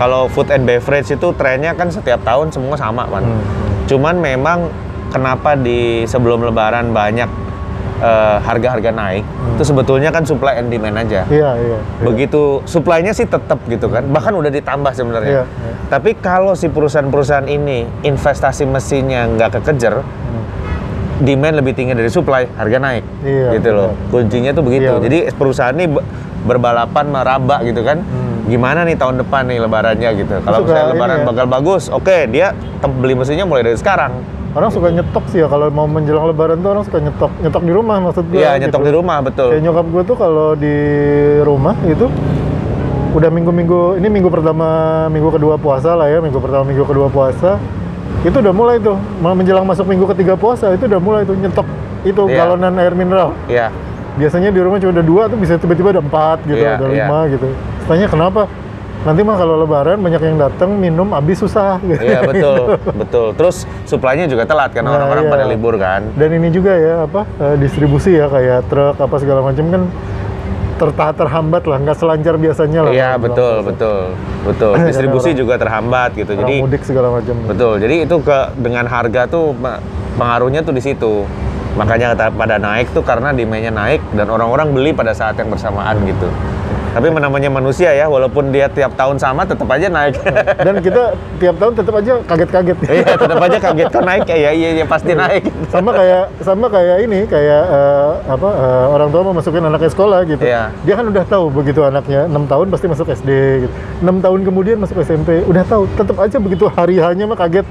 kalau 0.00 0.26
food 0.26 0.48
and 0.48 0.64
beverage 0.64 1.12
itu 1.12 1.28
trennya 1.36 1.76
kan 1.76 1.92
setiap 1.92 2.24
tahun 2.24 2.48
semua 2.48 2.74
sama, 2.80 3.04
kan. 3.12 3.22
Hmm, 3.22 3.42
Cuman 3.84 4.14
memang 4.16 4.70
kenapa 5.08 5.54
di 5.54 6.04
sebelum 6.04 6.42
lebaran 6.42 6.90
banyak 6.90 7.28
eh, 7.98 8.36
harga-harga 8.40 8.90
naik, 8.90 9.22
itu 9.54 9.62
sebetulnya 9.64 10.08
kan 10.08 10.22
supply 10.22 10.56
and 10.56 10.68
demand 10.68 10.98
aja. 10.98 11.22
Iya, 11.26 11.50
iya. 11.54 11.78
iya. 11.78 11.78
Begitu 12.02 12.62
supply-nya 12.64 13.12
sih 13.12 13.24
tetap 13.24 13.62
gitu 13.66 13.86
kan, 13.86 14.02
bahkan 14.08 14.32
udah 14.32 14.48
ditambah 14.48 14.90
sebenarnya. 14.90 15.32
Iya, 15.32 15.44
iya. 15.46 15.72
Tapi 15.86 16.16
kalau 16.16 16.52
si 16.52 16.66
perusahaan-perusahaan 16.66 17.46
ini 17.46 17.84
investasi 18.02 18.64
mesinnya 18.64 19.28
nggak 19.28 19.60
kekejar, 19.60 20.02
Hmm. 20.02 20.44
demand 21.20 21.54
lebih 21.54 21.76
tinggi 21.76 21.92
dari 21.92 22.08
supply, 22.08 22.48
harga 22.52 22.78
naik. 22.80 23.04
Iya, 23.22 23.48
gitu 23.54 23.70
loh. 23.70 23.90
benar. 23.92 24.10
Kuncinya 24.10 24.50
tuh 24.50 24.64
begitu. 24.64 24.90
Iya. 24.90 25.02
Jadi 25.02 25.18
perusahaan 25.30 25.70
ini 25.72 25.86
be- 25.86 26.06
berbalapan 26.42 27.04
meraba 27.06 27.62
gitu 27.62 27.84
kan. 27.84 28.00
Hmm. 28.00 28.31
Gimana 28.42 28.82
nih 28.82 28.96
tahun 28.96 29.22
depan 29.22 29.46
nih 29.46 29.58
lebarannya 29.60 30.10
gitu. 30.16 30.34
Kalau 30.40 30.58
misalnya 30.60 30.86
lebaran 30.90 31.16
ya. 31.16 31.24
bakal 31.24 31.46
bagus, 31.46 31.82
oke 31.88 32.16
dia 32.28 32.50
tem- 32.80 32.96
beli 32.96 33.14
mesinnya 33.14 33.46
mulai 33.46 33.62
dari 33.62 33.78
sekarang. 33.78 34.10
Orang 34.52 34.68
suka 34.68 34.92
nyetok 34.92 35.24
sih 35.26 35.40
ya 35.40 35.48
kalau 35.48 35.70
mau 35.70 35.86
menjelang 35.86 36.26
lebaran 36.26 36.60
tuh 36.60 36.70
orang 36.70 36.84
suka 36.84 36.98
nyetok. 36.98 37.30
Nyetok 37.40 37.62
di 37.62 37.72
rumah 37.72 37.96
maksud 38.02 38.24
gue. 38.28 38.36
Iya, 38.36 38.58
nyetok 38.58 38.82
di 38.82 38.92
rumah 38.92 39.16
betul. 39.20 39.48
Kayak 39.48 39.62
nyokap 39.64 39.86
gue 39.88 40.02
tuh 40.04 40.16
kalau 40.18 40.48
di 40.52 40.76
rumah 41.40 41.72
itu 41.82 42.06
udah 43.12 43.28
minggu-minggu 43.28 44.00
ini 44.00 44.08
minggu 44.08 44.28
pertama 44.28 44.68
minggu 45.06 45.28
kedua 45.30 45.56
puasa 45.56 45.92
lah 45.92 46.08
ya 46.08 46.18
minggu 46.18 46.40
pertama 46.40 46.64
minggu 46.64 46.80
kedua 46.82 47.12
puasa 47.12 47.60
itu 48.24 48.32
udah 48.32 48.48
mulai 48.50 48.80
tuh 48.80 48.96
mau 49.20 49.36
menjelang 49.36 49.68
masuk 49.68 49.84
minggu 49.84 50.08
ketiga 50.08 50.32
puasa 50.32 50.72
itu 50.72 50.88
udah 50.88 50.96
mulai 50.96 51.20
tuh 51.22 51.36
nyetok 51.36 51.68
itu 52.02 52.16
Iya. 52.24 52.48
galonan 52.48 52.72
air 52.74 52.96
mineral 52.96 53.36
Iya. 53.46 53.68
biasanya 54.16 54.48
di 54.48 54.56
rumah 54.58 54.80
cuma 54.80 54.96
ada 54.96 55.04
dua 55.04 55.28
tuh 55.28 55.36
bisa 55.36 55.60
tiba-tiba 55.60 55.92
ada 55.92 56.00
empat 56.00 56.40
gitu 56.42 56.56
Iya, 56.56 56.72
ada 56.74 56.86
iya. 56.88 57.04
lima 57.04 57.18
gitu 57.28 57.46
tanya 57.84 58.06
kenapa 58.06 58.46
nanti 59.02 59.20
mah 59.20 59.34
kalau 59.34 59.58
lebaran 59.58 59.98
banyak 59.98 60.22
yang 60.22 60.38
datang 60.38 60.70
minum 60.72 61.10
habis 61.10 61.34
susah 61.36 61.82
gitu. 61.82 61.98
Iya 61.98 62.22
betul, 62.30 62.78
betul. 62.94 63.26
Terus 63.34 63.56
supply-nya 63.82 64.26
juga 64.26 64.46
telat 64.46 64.70
kan 64.70 64.82
Nah, 64.82 64.94
orang-orang 64.94 65.24
iya. 65.26 65.32
pada 65.32 65.44
libur 65.44 65.74
kan. 65.74 66.06
dan 66.14 66.30
ini 66.30 66.48
juga 66.48 66.72
ya 66.72 66.94
apa 67.04 67.26
eh, 67.36 67.56
distribusi 67.58 68.14
ya 68.14 68.26
kayak 68.26 68.70
truk 68.70 68.96
apa 68.96 69.16
segala 69.18 69.42
macam 69.42 69.66
kan 69.68 69.82
tertahan 70.72 71.14
terhambat 71.14 71.62
lah 71.62 71.78
nggak 71.78 71.94
selancar 71.94 72.34
biasanya 72.36 72.80
lah 72.82 72.90
Iya 72.90 73.10
betul, 73.14 73.62
betul, 73.62 74.02
betul. 74.44 74.72
Karena 74.74 74.88
Distribusi 74.88 75.28
orang- 75.28 75.38
juga 75.38 75.54
terhambat 75.58 76.10
gitu. 76.14 76.30
Orang 76.32 76.40
Jadi 76.40 76.54
mudik 76.58 76.82
segala 76.82 77.08
macam 77.10 77.34
betul. 77.44 77.72
Jadi 77.78 77.94
itu 78.02 78.16
ke 78.18 78.38
dengan 78.56 78.84
harga 78.86 79.22
tuh 79.26 79.44
pengaruhnya 80.14 80.62
tuh 80.62 80.74
di 80.74 80.82
situ. 80.82 81.26
Makanya 81.72 82.12
pada 82.30 82.60
naik 82.60 82.92
tuh 82.92 83.00
karena 83.00 83.32
demand-nya 83.32 83.72
naik 83.72 84.04
dan 84.12 84.28
orang-orang 84.28 84.70
beli 84.70 84.92
pada 84.92 85.10
saat 85.10 85.34
yang 85.40 85.48
bersamaan 85.48 85.96
gitu. 86.04 86.28
Tapi 86.92 87.06
namanya 87.08 87.48
manusia 87.48 87.90
ya, 87.90 88.06
walaupun 88.06 88.52
dia 88.52 88.68
tiap 88.68 88.92
tahun 88.94 89.16
sama 89.16 89.42
tetap 89.42 89.64
aja 89.66 89.88
naik. 89.88 90.14
dan 90.66 90.74
kita 90.78 91.02
tiap 91.36 91.56
tahun 91.56 91.72
tetap 91.74 91.94
aja 91.96 92.12
kaget-kaget 92.22 92.76
Iya, 93.02 93.12
tetap 93.16 93.40
aja 93.40 93.58
kaget 93.58 93.88
kok 93.88 94.04
naik 94.04 94.24
ya, 94.28 94.50
iya 94.52 94.68
iya 94.76 94.84
pasti 94.84 95.12
naik. 95.12 95.42
sama 95.74 95.90
kayak 95.90 96.24
sama 96.40 96.66
kayak 96.68 96.96
ini 97.02 97.24
kayak 97.24 97.64
eh, 97.64 98.10
apa 98.28 98.48
eh, 98.50 98.84
orang 98.92 99.08
tua 99.08 99.20
mau 99.24 99.32
masukin 99.32 99.64
anaknya 99.64 99.88
sekolah 99.88 100.18
gitu 100.24 100.42
Iya. 100.42 100.68
dia 100.84 100.94
kan 100.94 101.06
udah 101.08 101.24
tahu 101.24 101.44
begitu 101.48 101.80
anaknya 101.80 102.28
6 102.28 102.44
tahun 102.44 102.66
pasti 102.68 102.86
masuk 102.86 103.06
SD 103.08 103.30
gitu 103.64 103.72
6 104.04 104.20
tahun 104.20 104.40
kemudian 104.44 104.76
masuk 104.76 105.00
SMP 105.00 105.40
udah 105.44 105.64
tahu 105.64 105.88
tetap 105.96 106.16
aja 106.18 106.36
begitu 106.36 106.68
hari 106.68 107.00
hanya 107.00 107.24
mah 107.24 107.38
kaget 107.38 107.64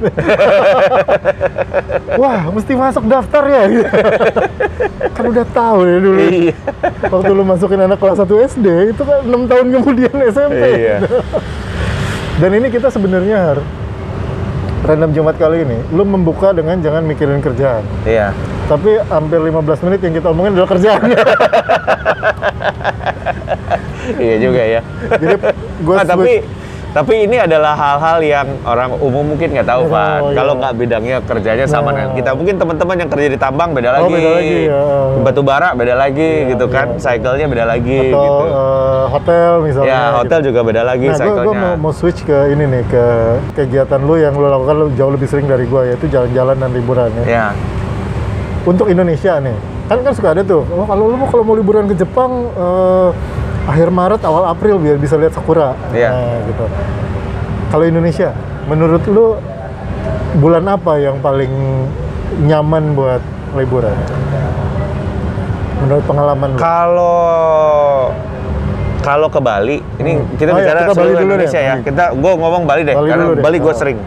wah 2.17 2.41
mesti 2.49 2.73
masuk 2.73 3.03
daftar 3.05 3.43
ya 3.45 3.62
gitu. 3.69 3.86
kan 5.12 5.23
udah 5.27 5.45
tahu 5.47 5.79
ya 5.84 5.97
dulu 5.99 6.19
Iya. 6.21 6.55
waktu 7.05 7.31
lu 7.31 7.43
masukin 7.43 7.79
anak 7.81 7.97
kelas 7.99 8.17
1 8.17 8.49
SD 8.49 8.67
itu 8.91 9.01
kan 9.12 9.21
6 9.21 9.52
tahun 9.52 9.65
kemudian 9.74 10.15
SMP 10.34 10.63
Iya. 10.80 10.97
dan 12.38 12.52
ini 12.54 12.67
kita 12.67 12.88
sebenarnya 12.88 13.38
Har, 13.38 13.60
random 14.84 15.12
Jumat 15.12 15.36
kali 15.36 15.62
ini 15.62 15.78
lu 15.91 16.04
membuka 16.04 16.50
dengan 16.52 16.80
jangan 16.80 17.04
mikirin 17.04 17.39
kerjaan 17.39 17.84
Iya. 18.02 18.32
tapi 18.65 18.97
hampir 19.04 19.38
15 19.38 19.52
menit 19.84 20.00
yang 20.02 20.13
kita 20.15 20.28
omongin 20.30 20.56
adalah 20.56 20.69
kerjaan. 20.69 21.02
Iya 24.12 24.36
juga 24.38 24.62
ya. 24.62 24.82
Jadi 25.13 25.36
gue 25.82 25.95
Ah, 25.95 26.06
tapi 26.06 26.43
Tapi 26.91 27.23
ini 27.23 27.39
adalah 27.39 27.71
hal-hal 27.71 28.19
yang 28.19 28.47
orang 28.67 28.91
umum 28.99 29.23
mungkin 29.23 29.56
nggak 29.56 29.63
tahu, 29.63 29.88
Pak. 29.88 30.36
Kalau 30.36 30.54
iya. 30.54 30.60
nggak 30.60 30.73
bidangnya 30.75 31.17
kerjanya 31.23 31.63
sama 31.63 31.88
Nah. 31.88 31.91
dengan 31.95 32.10
kita. 32.19 32.30
Mungkin 32.36 32.56
teman-teman 32.60 32.95
yang 32.99 33.08
kerja 33.08 33.27
di 33.32 33.39
tambang 33.39 33.71
beda 33.71 33.89
Oh, 33.89 33.95
lagi. 33.95 34.12
beda 34.12 34.30
lagi, 34.36 34.60
ya. 34.67 34.82
Batu 35.23 35.41
bara 35.41 35.69
beda 35.71 35.95
lagi 35.95 36.19
Iya, 36.43 36.49
gitu 36.51 36.65
kan. 36.67 36.88
iya. 36.91 36.99
Cycle-nya 36.99 37.47
beda 37.47 37.63
lagi 37.63 37.95
Atau 37.95 38.19
gitu. 38.19 38.43
eh, 38.43 39.04
hotel 39.08 39.51
misalnya. 39.63 39.88
ya, 39.88 40.01
hotel 40.13 40.39
gitu. 40.39 40.47
juga 40.51 40.60
beda 40.67 40.82
lagi 40.84 41.06
Nah, 41.08 41.17
gue 41.21 41.56
mau, 41.56 41.73
mau 41.80 41.93
switch 41.95 42.21
ke 42.21 42.38
ini 42.51 42.63
nih 42.67 42.84
ke 42.86 43.06
kegiatan 43.56 43.99
lu 44.04 44.19
yang 44.19 44.36
lu 44.36 44.51
lakukan 44.51 44.75
lu 44.75 44.86
jauh 44.91 45.12
lebih 45.12 45.32
sering 45.32 45.47
dari 45.47 45.63
gua 45.65 45.88
yaitu 45.88 46.12
jalan-jalan 46.12 46.60
dan 46.60 46.69
liburan 46.75 47.08
ya. 47.17 47.23
Ya. 47.23 47.45
Untuk 48.62 48.91
Indonesia 48.91 49.39
nih, 49.39 49.56
kan 49.88 50.04
kan 50.04 50.12
suka 50.12 50.36
ada 50.36 50.43
tuh. 50.43 50.67
Oh, 50.67 50.84
kalau 50.84 51.08
lu 51.08 51.15
mau 51.15 51.25
kalau 51.25 51.41
mau 51.41 51.56
liburan 51.56 51.88
ke 51.88 51.95
Jepang 51.95 52.51
eh, 52.51 53.10
akhir 53.63 53.88
Maret 53.89 54.21
awal 54.21 54.47
April 54.47 54.78
biar 54.78 54.97
bisa 54.97 55.15
lihat 55.15 55.32
sakura. 55.32 55.78
Iya. 55.91 56.10
Nah, 56.10 56.39
gitu. 56.45 56.65
Kalau 57.69 57.84
Indonesia, 57.84 58.30
menurut 58.65 59.04
lu 59.08 59.38
bulan 60.38 60.65
apa 60.65 60.97
yang 60.97 61.19
paling 61.19 61.52
nyaman 62.41 62.93
buat 62.93 63.21
liburan? 63.54 63.95
Menurut 65.82 66.04
pengalaman 66.06 66.50
lu? 66.54 66.58
Kalau 66.58 67.17
kalau 69.02 69.28
ke 69.34 69.41
Bali, 69.41 69.82
ini 69.97 70.13
Hmm. 70.13 70.30
kita 70.38 70.54
Oh, 70.54 70.56
iya, 70.56 70.62
bicara 70.62 70.80
kita 70.80 70.93
Bali 70.93 71.10
dulu 71.10 71.17
deh, 71.17 71.26
Indonesia 71.26 71.60
ya. 71.60 71.74
Bali. 71.74 71.84
Kita, 71.84 72.04
gue 72.13 72.32
ngomong 72.38 72.63
Bali 72.69 72.82
deh, 72.86 72.93
Bali 72.93 73.10
karena 73.10 73.26
deh. 73.26 73.41
Bali 73.41 73.58
gue 73.58 73.74
Oh. 73.74 73.74
sering. 73.74 73.97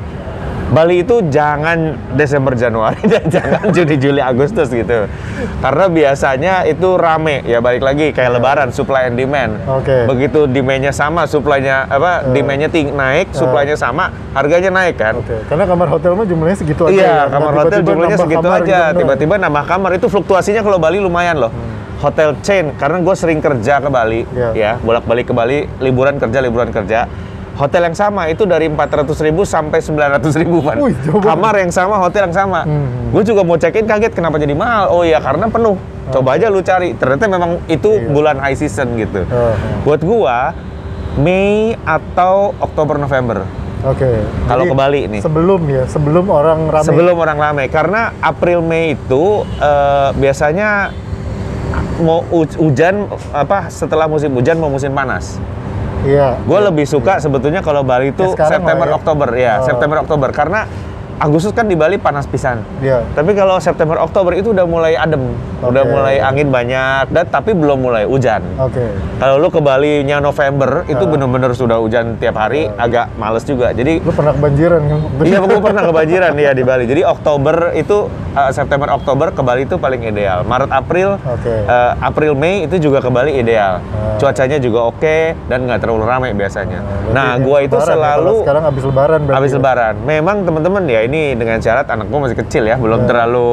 Bali 0.75 1.07
itu 1.07 1.23
jangan 1.31 1.95
Desember 2.13 2.51
Januari 2.53 2.99
dan 3.13 3.23
jangan 3.31 3.71
Juni 3.71 3.95
Juli 3.95 4.19
Agustus 4.19 4.67
gitu. 4.69 5.07
Karena 5.63 5.87
biasanya 5.87 6.55
itu 6.67 6.99
rame 6.99 7.47
ya 7.47 7.63
balik 7.63 7.81
lagi 7.81 8.11
kayak 8.11 8.35
lebaran 8.35 8.75
supply 8.75 9.07
and 9.07 9.15
demand. 9.15 9.63
Oke. 9.71 10.11
Begitu 10.11 10.51
demandnya 10.51 10.91
sama, 10.91 11.25
supply-nya 11.25 11.87
apa 11.87 12.27
Eh. 12.27 12.35
demandnya 12.35 12.67
ting 12.67 12.91
naik, 12.91 13.31
supply-nya 13.31 13.79
sama, 13.79 14.11
harganya 14.35 14.75
naik 14.75 14.99
kan. 14.99 15.15
Oke, 15.15 15.47
karena 15.47 15.65
kamar 15.65 15.87
hotel 15.89 16.19
mah 16.19 16.27
jumlahnya 16.27 16.59
segitu 16.59 16.83
aja. 16.85 16.93
Iya, 16.93 17.07
ya. 17.07 17.15
Nah, 17.15 17.27
kamar 17.31 17.53
hotel 17.55 17.63
tiba-tiba 17.71 17.87
jumlahnya 17.87 18.11
nambah 18.11 18.27
segitu 18.27 18.43
kamar 18.45 18.61
aja. 18.61 18.79
Tiba-tiba 18.93 19.35
nambah 19.39 19.65
kamar 19.65 19.91
itu 19.95 20.07
fluktuasinya 20.11 20.61
kalau 20.61 20.79
Bali 20.83 20.99
lumayan 20.99 21.39
loh. 21.39 21.53
Hotel 21.95 22.35
chain, 22.43 22.75
karena 22.75 23.01
gue 23.01 23.15
sering 23.15 23.39
kerja 23.39 23.81
ke 23.81 23.89
Bali, 23.89 24.27
Iya. 24.29 24.49
ya 24.53 24.71
bolak-balik 24.77 25.31
ke 25.31 25.33
Bali, 25.33 25.65
liburan 25.79 26.19
kerja, 26.19 26.39
liburan 26.43 26.69
kerja. 26.69 27.07
Hotel 27.55 27.87
yang 27.87 27.95
sama 27.95 28.27
itu 28.27 28.43
dari 28.45 28.67
400 28.67 29.07
ribu 29.23 29.47
sampai 29.47 29.79
900 29.79 30.27
ribu, 30.37 30.59
Pan. 30.59 30.75
Kamar 31.23 31.55
yang 31.55 31.71
sama, 31.71 31.97
hotel 31.97 32.27
yang 32.27 32.35
sama. 32.35 32.67
Hmm. 32.67 33.15
Gue 33.15 33.23
juga 33.23 33.47
mau 33.47 33.55
check-in 33.55 33.87
kaget 33.87 34.11
kenapa 34.11 34.43
jadi 34.43 34.53
mahal. 34.53 34.91
Oh 34.91 35.07
iya, 35.07 35.23
karena 35.23 35.47
penuh. 35.47 35.79
Coba 36.11 36.35
aja 36.35 36.51
lu 36.51 36.61
cari. 36.61 36.93
Ternyata 36.93 37.25
memang 37.25 37.63
itu 37.65 37.89
Iya. 37.89 38.11
bulan 38.11 38.37
high 38.37 38.59
season 38.59 38.99
gitu. 38.99 39.23
Oh. 39.25 39.55
Buat 39.83 40.03
gua 40.03 40.39
Mei 41.15 41.79
atau 41.81 42.59
Oktober 42.59 42.99
November. 42.99 43.47
Oke. 43.85 44.19
Kalau 44.45 44.65
Jadi, 44.65 44.71
ke 44.71 44.77
Bali 44.77 45.01
nih. 45.07 45.21
Sebelum 45.23 45.61
ya, 45.65 45.85
sebelum 45.87 46.27
orang 46.27 46.67
ramai. 46.67 46.85
Sebelum 46.85 47.15
orang 47.15 47.39
ramai, 47.39 47.67
karena 47.69 48.11
April 48.19 48.61
Mei 48.61 48.99
itu 48.99 49.25
eh, 49.55 50.09
biasanya 50.13 50.91
mau 51.97 52.27
hu- 52.27 52.59
hujan 52.59 53.07
apa 53.31 53.71
setelah 53.71 54.11
musim 54.11 54.35
hujan 54.35 54.59
mau 54.59 54.69
musim 54.69 54.91
panas. 54.91 55.39
Iya. 56.05 56.37
Gue 56.39 56.61
lebih 56.61 56.85
suka 56.85 57.17
sebetulnya 57.17 57.65
kalau 57.65 57.81
Bali 57.81 58.13
itu 58.13 58.37
Ya, 58.37 58.47
September 58.47 58.87
ya. 58.87 58.95
Oktober 58.95 59.29
ya, 59.33 59.53
Oh. 59.57 59.65
September 59.65 59.97
Oktober 60.05 60.29
karena 60.31 60.61
Agustus 61.17 61.51
kan 61.51 61.65
di 61.65 61.75
Bali 61.75 61.95
panas 61.95 62.25
pisan. 62.25 62.61
Iya. 62.79 63.07
Tapi 63.11 63.33
kalau 63.33 63.57
September 63.57 63.97
Oktober 63.97 64.33
itu 64.33 64.51
udah 64.51 64.65
mulai 64.65 64.95
adem, 64.95 65.31
udah 65.61 65.83
Oke. 65.83 65.91
mulai 65.91 66.17
angin 66.19 66.49
banyak 66.49 67.07
dan 67.09 67.25
tapi 67.25 67.53
belum 67.53 67.79
mulai 67.81 68.03
hujan. 68.03 68.43
Oke. 68.57 68.83
Kalau 69.17 69.37
lu 69.37 69.49
ke 69.49 69.59
Bali 69.59 70.03
nya 70.03 70.19
November 70.19 70.83
itu 70.85 70.99
Ah. 70.99 71.09
bener-bener 71.09 71.51
sudah 71.53 71.79
hujan 71.79 72.17
tiap 72.17 72.35
hari, 72.37 72.67
agak 72.73 73.15
males 73.15 73.43
juga. 73.43 73.71
Jadi 73.71 74.01
Lu 74.01 74.11
pernah 74.11 74.33
kebanjiran 74.33 74.81
kan? 74.83 74.99
Iya, 75.21 75.39
gue 75.41 75.61
pernah 75.61 75.83
kebanjiran 75.89 76.33
ya 76.35 76.51
di 76.51 76.63
Bali. 76.63 76.85
Jadi 76.85 77.03
Oktober 77.03 77.55
itu 77.73 77.97
uh, 78.33 78.51
September 78.51 78.91
Oktober 78.91 79.31
ke 79.31 79.41
Bali 79.41 79.63
itu 79.63 79.77
paling 79.77 80.03
ideal. 80.03 80.43
Maret 80.43 80.71
April, 80.71 81.17
Oke. 81.21 81.55
uh, 81.65 81.95
April 82.01 82.35
Mei 82.35 82.65
itu 82.65 82.77
juga 82.81 82.99
ke 82.99 83.09
Bali 83.09 83.35
ideal. 83.35 83.79
Ah. 83.79 84.17
Cuacanya 84.17 84.59
juga 84.59 84.89
oke 84.89 85.17
dan 85.45 85.65
nggak 85.65 85.79
terlalu 85.81 86.05
ramai 86.05 86.31
biasanya. 86.33 86.83
berarti 86.83 87.13
Nah, 87.13 87.31
gua 87.39 87.59
itu 87.61 87.73
lebaran 87.73 87.85
ya, 87.85 87.93
selalu 87.93 88.35
sekarang 88.41 88.65
habis 88.65 88.83
lebaran 88.83 89.19
berarti. 89.21 89.37
habis 89.37 89.51
ya? 89.51 89.57
lebaran. 89.57 89.95
Memang 90.03 90.37
teman-teman 90.43 90.83
ya 90.87 91.01
ini 91.05 91.33
dengan 91.33 91.57
syarat 91.57 91.87
anak 91.87 92.07
gue 92.07 92.21
masih 92.21 92.39
kecil 92.39 92.65
ya, 92.65 92.75
belum 92.75 93.05
Ya. 93.05 93.07
terlalu 93.07 93.51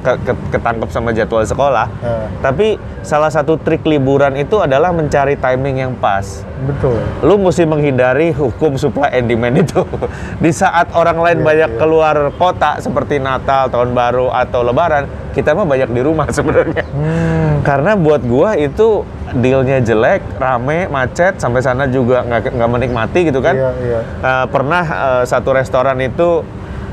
ke- 0.00 0.20
ke- 0.22 0.40
ketangkep 0.50 0.88
sama 0.88 1.10
jadwal 1.10 1.42
sekolah. 1.42 1.86
Ya. 1.98 2.16
Tapi 2.40 2.76
salah 3.00 3.28
satu 3.28 3.56
trik 3.56 3.82
liburan 3.82 4.36
itu 4.36 4.56
adalah 4.56 4.90
mencari 4.90 5.34
timing 5.34 5.76
yang 5.78 5.92
pas 5.94 6.44
Betul. 6.60 7.00
lu 7.20 7.34
mesti 7.36 7.64
menghindari 7.64 8.30
hukum 8.30 8.76
supply 8.76 9.08
and 9.10 9.26
demand 9.26 9.56
itu. 9.58 9.80
Di 10.44 10.50
saat 10.50 10.92
orang 10.92 11.16
lain 11.16 11.38
Iya, 11.40 11.46
banyak 11.46 11.70
iya. 11.72 11.78
keluar 11.78 12.16
kota 12.34 12.76
seperti 12.78 13.16
Natal, 13.16 13.66
Tahun 13.66 13.90
Baru 13.90 14.28
atau 14.28 14.60
Lebaran, 14.60 15.04
kita 15.30 15.50
mah 15.50 15.64
banyak 15.64 15.88
di 15.88 16.00
rumah 16.00 16.26
sebenarnya. 16.36 16.84
Hmm. 16.86 17.62
Karena 17.62 17.94
buat 17.94 18.20
gua 18.20 18.54
itu 18.54 19.06
dealnya 19.30 19.78
jelek, 19.78 20.20
rame, 20.36 20.84
macet, 20.86 21.38
sampai 21.38 21.62
sana 21.62 21.86
juga 21.86 22.20
nggak 22.20 22.50
nggak 22.50 22.68
menikmati 22.68 23.20
gitu 23.24 23.38
kan. 23.38 23.54
Iya, 23.54 23.70
iya. 23.78 24.00
Eh, 24.02 24.46
pernah 24.50 24.82
eh, 24.82 25.22
satu 25.24 25.54
restoran 25.54 25.96
itu 25.98 26.42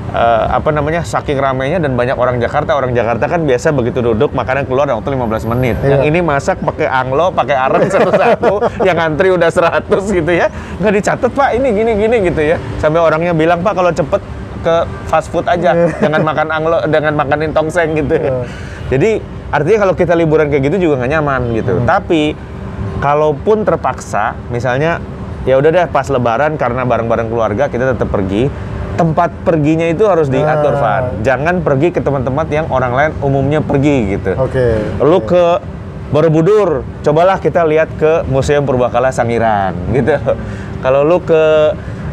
eh, 0.10 0.44
apa 0.50 0.70
namanya 0.70 1.02
saking 1.02 1.36
ramainya 1.36 1.78
dan 1.78 1.94
banyak 1.94 2.14
orang 2.14 2.38
Jakarta 2.38 2.74
orang 2.74 2.92
Jakarta 2.92 3.26
kan 3.26 3.44
biasa 3.44 3.72
begitu 3.72 4.00
duduk 4.02 4.32
makanan 4.32 4.64
keluar 4.64 4.88
waktu 4.88 5.10
15 5.10 5.48
menit 5.48 5.76
Iya. 5.78 5.90
yang 5.90 6.02
ini 6.06 6.20
masak 6.22 6.60
pakai 6.60 6.86
anglo 6.86 7.30
pakai 7.30 7.56
areng 7.56 7.88
satu-satu 7.88 8.54
yang 8.82 8.98
antri 8.98 9.30
udah 9.30 9.48
100 9.48 9.84
gitu 10.14 10.32
ya 10.32 10.48
nggak 10.78 10.94
dicatat 10.94 11.30
pak 11.30 11.50
ini 11.54 11.68
gini 11.72 11.92
gini 11.98 12.16
gitu 12.26 12.42
ya 12.46 12.58
sampai 12.78 13.00
orangnya 13.00 13.32
bilang 13.32 13.60
pak 13.60 13.74
kalau 13.74 13.92
cepet 13.92 14.22
ke 14.58 14.76
fast 15.06 15.28
food 15.28 15.46
aja 15.46 15.72
jangan 15.96 16.22
makan 16.22 16.48
anglo 16.50 16.78
dengan 16.86 17.14
makanin 17.14 17.52
tongseng 17.52 17.94
gitu 17.96 18.14
ya. 18.14 18.24
Iya. 18.24 18.34
jadi 18.90 19.10
artinya 19.48 19.78
kalau 19.80 19.94
kita 19.94 20.14
liburan 20.14 20.48
kayak 20.48 20.64
gitu 20.66 20.78
juga 20.82 21.00
nggak 21.00 21.12
nyaman 21.14 21.42
gitu 21.54 21.74
Hmm. 21.74 21.86
tapi 21.86 22.36
kalaupun 22.98 23.62
terpaksa 23.62 24.34
misalnya 24.48 25.00
ya 25.44 25.56
udah 25.56 25.70
deh 25.70 25.86
pas 25.88 26.04
lebaran 26.06 26.56
karena 26.56 26.84
bareng-bareng 26.84 27.28
keluarga 27.28 27.64
kita 27.66 27.94
tetap 27.94 28.10
pergi 28.10 28.50
tempat 28.98 29.30
perginya 29.42 29.86
itu 29.86 30.04
harus 30.04 30.28
diatur 30.28 30.74
Ah. 30.74 30.82
Van 30.82 31.04
jangan 31.22 31.62
pergi 31.62 31.90
ke 31.90 32.02
tempat-tempat 32.02 32.48
yang 32.50 32.66
orang 32.68 32.92
lain 32.92 33.12
umumnya 33.20 33.62
pergi 33.62 34.18
gitu 34.18 34.34
Oke. 34.36 34.98
lu 35.00 35.22
ke 35.22 35.62
Borobudur 36.08 36.88
cobalah 37.02 37.36
kita 37.36 37.62
lihat 37.62 37.92
ke 37.94 38.24
Museum 38.26 38.64
Purbakala 38.64 39.12
Sangiran 39.12 39.76
gitu 39.92 40.16
kalau 40.84 41.04
lu 41.04 41.20
ke 41.20 41.44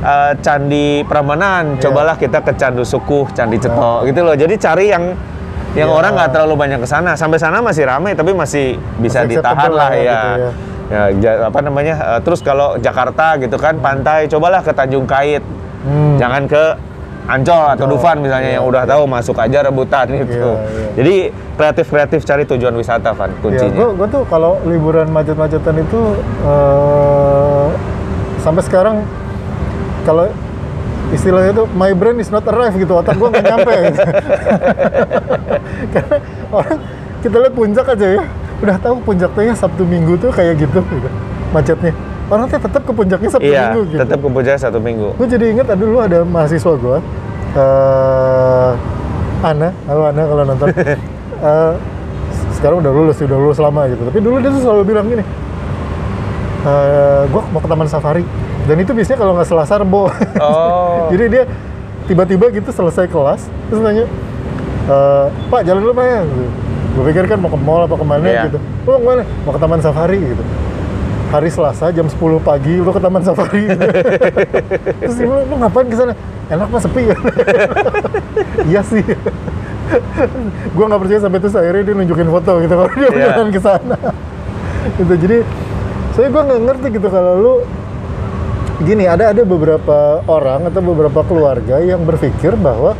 eh, 0.00 0.32
Candi 0.38 1.02
Prambanan 1.02 1.78
Iya. 1.78 1.88
cobalah 1.88 2.14
kita 2.14 2.42
ke 2.42 2.52
Candu 2.52 2.82
Sukuh 2.82 3.30
Candi 3.30 3.56
Ceto 3.56 4.02
gitu 4.02 4.20
loh 4.20 4.34
jadi 4.34 4.54
cari 4.56 4.90
yang 4.90 5.14
yang 5.74 5.88
Iya. 5.88 5.94
orang 5.94 6.12
nggak 6.12 6.30
terlalu 6.30 6.54
banyak 6.56 6.78
ke 6.78 6.86
sana 6.86 7.14
sampai 7.14 7.38
sana 7.38 7.58
masih 7.58 7.82
ramai 7.84 8.12
tapi 8.12 8.30
masih 8.30 8.76
bisa 8.98 9.22
Masih 9.22 9.38
ditahan 9.38 9.70
lah 9.70 9.90
ya, 9.90 10.02
gitu 10.02 10.28
ya. 10.90 11.02
ya 11.14 11.32
apa 11.46 11.58
namanya 11.60 11.94
eh, 11.94 12.20
terus 12.20 12.42
kalau 12.42 12.74
Jakarta 12.76 13.38
gitu 13.38 13.54
kan 13.56 13.78
pantai 13.78 14.26
cobalah 14.26 14.58
ke 14.58 14.70
Tanjung 14.70 15.06
Kait 15.06 15.42
Hmm. 15.84 16.16
jangan 16.16 16.48
ke 16.48 16.64
Ancol 17.24 17.72
atau 17.72 17.88
Ancol, 17.88 17.96
Dufan 17.96 18.16
misalnya 18.20 18.50
iya, 18.52 18.56
yang 18.60 18.68
udah 18.68 18.84
iya. 18.84 18.92
tahu 18.92 19.02
masuk 19.08 19.36
aja 19.40 19.64
rebutan 19.64 20.04
gitu. 20.12 20.44
Iya, 20.44 20.60
iya. 20.60 20.88
Jadi 20.92 21.14
kreatif-kreatif 21.56 22.20
cari 22.28 22.44
tujuan 22.44 22.74
wisata 22.76 23.16
Van 23.16 23.32
Ya, 23.32 23.36
kuncinya. 23.40 23.96
gue 23.96 24.08
tuh 24.12 24.22
kalau 24.28 24.60
liburan 24.68 25.08
macet-macetan 25.08 25.76
itu 25.80 26.00
eh, 26.44 27.66
sampai 28.44 28.62
sekarang 28.68 28.96
kalau 30.04 30.28
istilahnya 31.16 31.56
itu 31.56 31.64
my 31.72 31.96
brain 31.96 32.20
is 32.20 32.28
not 32.28 32.44
arrive 32.44 32.76
gitu 32.76 32.92
otak 32.92 33.16
gue 33.16 33.28
nggak 33.32 33.44
nyampe 33.44 33.72
gitu. 33.88 34.00
karena 35.96 36.16
orang 36.52 36.78
kita 37.24 37.36
lihat 37.40 37.54
puncak 37.56 37.86
aja 37.88 38.06
ya 38.20 38.24
udah 38.60 38.76
tahu 38.84 38.96
puncaknya 39.00 39.54
Sabtu 39.56 39.88
Minggu 39.88 40.20
tuh 40.20 40.28
kayak 40.28 40.60
gitu, 40.60 40.80
gitu 40.84 41.08
macetnya 41.56 41.96
orang 42.26 42.44
tuh 42.46 42.56
tetap 42.58 42.82
ke 42.82 42.92
puncaknya 42.92 43.28
Sabtu 43.28 43.44
Iya, 43.46 43.62
Minggu 43.68 43.80
gitu. 43.86 44.00
tetap 44.00 44.18
ke 44.18 44.28
Puncak 44.28 44.56
satu 44.56 44.78
minggu. 44.78 45.08
gue 45.14 45.26
jadi 45.26 45.44
inget 45.50 45.66
ada 45.66 45.76
dulu 45.76 45.98
ada 45.98 46.18
mahasiswa 46.22 46.72
gue 46.74 46.96
eh 47.54 48.70
Ana. 49.42 49.68
Halo 49.84 50.02
Ana 50.06 50.22
kalau 50.24 50.42
nonton. 50.44 50.68
Eh, 51.36 51.74
sekarang 52.54 52.80
udah 52.80 52.88
lulus 52.88 53.20
udah 53.20 53.36
lulus 53.36 53.58
lama 53.58 53.84
gitu. 53.84 54.00
Tapi 54.02 54.16
dulu 54.18 54.40
dia 54.40 54.48
tuh 54.48 54.62
selalu 54.62 54.82
bilang 54.86 55.04
gini 55.04 55.20
gue 57.26 57.42
mau 57.52 57.60
ke 57.60 57.68
taman 57.68 57.84
safari. 57.84 58.24
Dan 58.64 58.80
itu 58.80 58.90
biasanya 58.90 59.18
kalau 59.18 59.36
nggak 59.36 59.44
selasa 59.44 59.76
rebo. 59.76 60.08
Oh. 60.40 61.04
jadi 61.12 61.24
dia 61.28 61.42
tiba-tiba 62.04 62.48
gitu 62.50 62.68
selesai 62.70 63.04
kelas 63.06 63.40
terus 63.66 63.80
nanya 63.80 64.08
"Eh, 64.86 65.26
Pak 65.52 65.60
jalan 65.62 65.80
dulu 65.82 65.92
Pak 65.92 66.04
ya. 66.06 66.20
Gue 66.94 67.04
pikir 67.10 67.24
kan 67.26 67.36
mau 67.36 67.48
ke 67.48 67.58
mall 67.58 67.84
apa 67.84 67.92
ke 67.92 68.06
mana 68.06 68.24
Iya. 68.24 68.42
gitu. 68.48 68.58
Oh 68.82 68.96
mau 68.96 68.98
ke 68.98 69.06
mana? 69.10 69.22
Mau 69.44 69.52
ke 69.52 69.60
taman 69.60 69.80
safari 69.80 70.18
gitu 70.24 70.42
hari 71.32 71.48
Selasa 71.48 71.92
jam 71.94 72.06
10 72.08 72.18
pagi 72.42 72.80
lu 72.80 72.90
ke 72.92 73.00
taman 73.00 73.22
safari. 73.24 73.68
Terus 75.00 75.16
bilang, 75.20 75.44
lu 75.48 75.54
ngapain 75.60 75.86
ke 75.88 75.96
sana? 75.96 76.14
Enak 76.52 76.68
mah 76.68 76.80
sepi. 76.82 77.02
Kan 77.08 77.20
iya 78.70 78.80
sih. 78.84 79.04
Gue 80.72 80.84
nggak 80.84 81.00
percaya 81.00 81.20
sampai 81.20 81.38
terus 81.40 81.54
akhirnya 81.56 81.82
dia 81.84 81.94
nunjukin 81.96 82.28
foto 82.28 82.52
gitu 82.60 82.74
kalau 82.74 82.90
dia 82.96 83.08
jalan 83.12 83.48
ke 83.52 83.60
sana. 83.60 83.96
Gitu 85.00 85.14
jadi 85.16 85.38
saya 86.16 86.28
gue 86.28 86.42
nggak 86.44 86.60
ngerti 86.68 86.86
gitu 87.00 87.08
kalau 87.08 87.32
lu 87.36 87.54
gini 88.82 89.06
ada 89.06 89.30
ada 89.30 89.42
beberapa 89.46 90.20
orang 90.26 90.68
atau 90.68 90.82
beberapa 90.82 91.20
keluarga 91.24 91.78
yang 91.80 92.02
berpikir 92.02 92.58
bahwa 92.58 92.98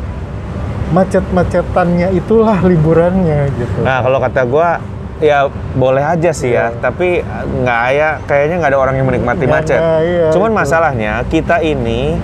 macet-macetannya 0.95 2.15
itulah 2.15 2.63
liburannya 2.63 3.51
gitu. 3.59 3.79
Nah, 3.83 3.99
kalau 4.05 4.19
kata 4.23 4.41
gua 4.47 4.79
ya 5.25 5.49
boleh 5.73 6.05
aja 6.05 6.31
sih 6.31 6.53
ya, 6.53 6.69
Iya. 6.69 6.79
tapi 6.79 7.25
nggak 7.57 7.85
ya 7.91 8.09
kayaknya 8.23 8.57
nggak 8.61 8.71
ada 8.71 8.79
orang 8.79 8.95
yang 8.95 9.07
menikmati 9.07 9.45
Nggak, 9.45 9.57
macet. 9.57 9.81
nggak, 9.81 10.01
iya, 10.05 10.27
Cuman 10.31 10.51
itu. 10.51 10.59
masalahnya 10.61 11.13
kita 11.27 11.57
ini 11.59 12.21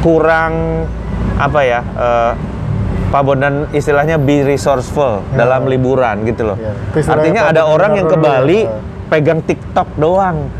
kurang 0.00 0.84
apa 1.36 1.60
ya? 1.62 1.80
eh, 1.80 2.32
Pak 3.06 3.22
Bondan 3.22 3.70
istilahnya 3.70 4.18
be 4.18 4.42
resourceful 4.42 5.22
Ya. 5.30 5.46
dalam 5.46 5.64
liburan 5.64 6.26
gitu 6.26 6.50
loh. 6.50 6.58
Ya, 6.58 6.74
Artinya 7.00 7.46
ada 7.46 7.62
orang 7.64 7.94
yang 7.94 8.10
ke 8.10 8.18
dulu 8.18 8.26
ya. 8.26 8.30
Bali 8.34 8.60
pegang 9.06 9.38
TikTok 9.40 9.86
doang. 9.94 10.50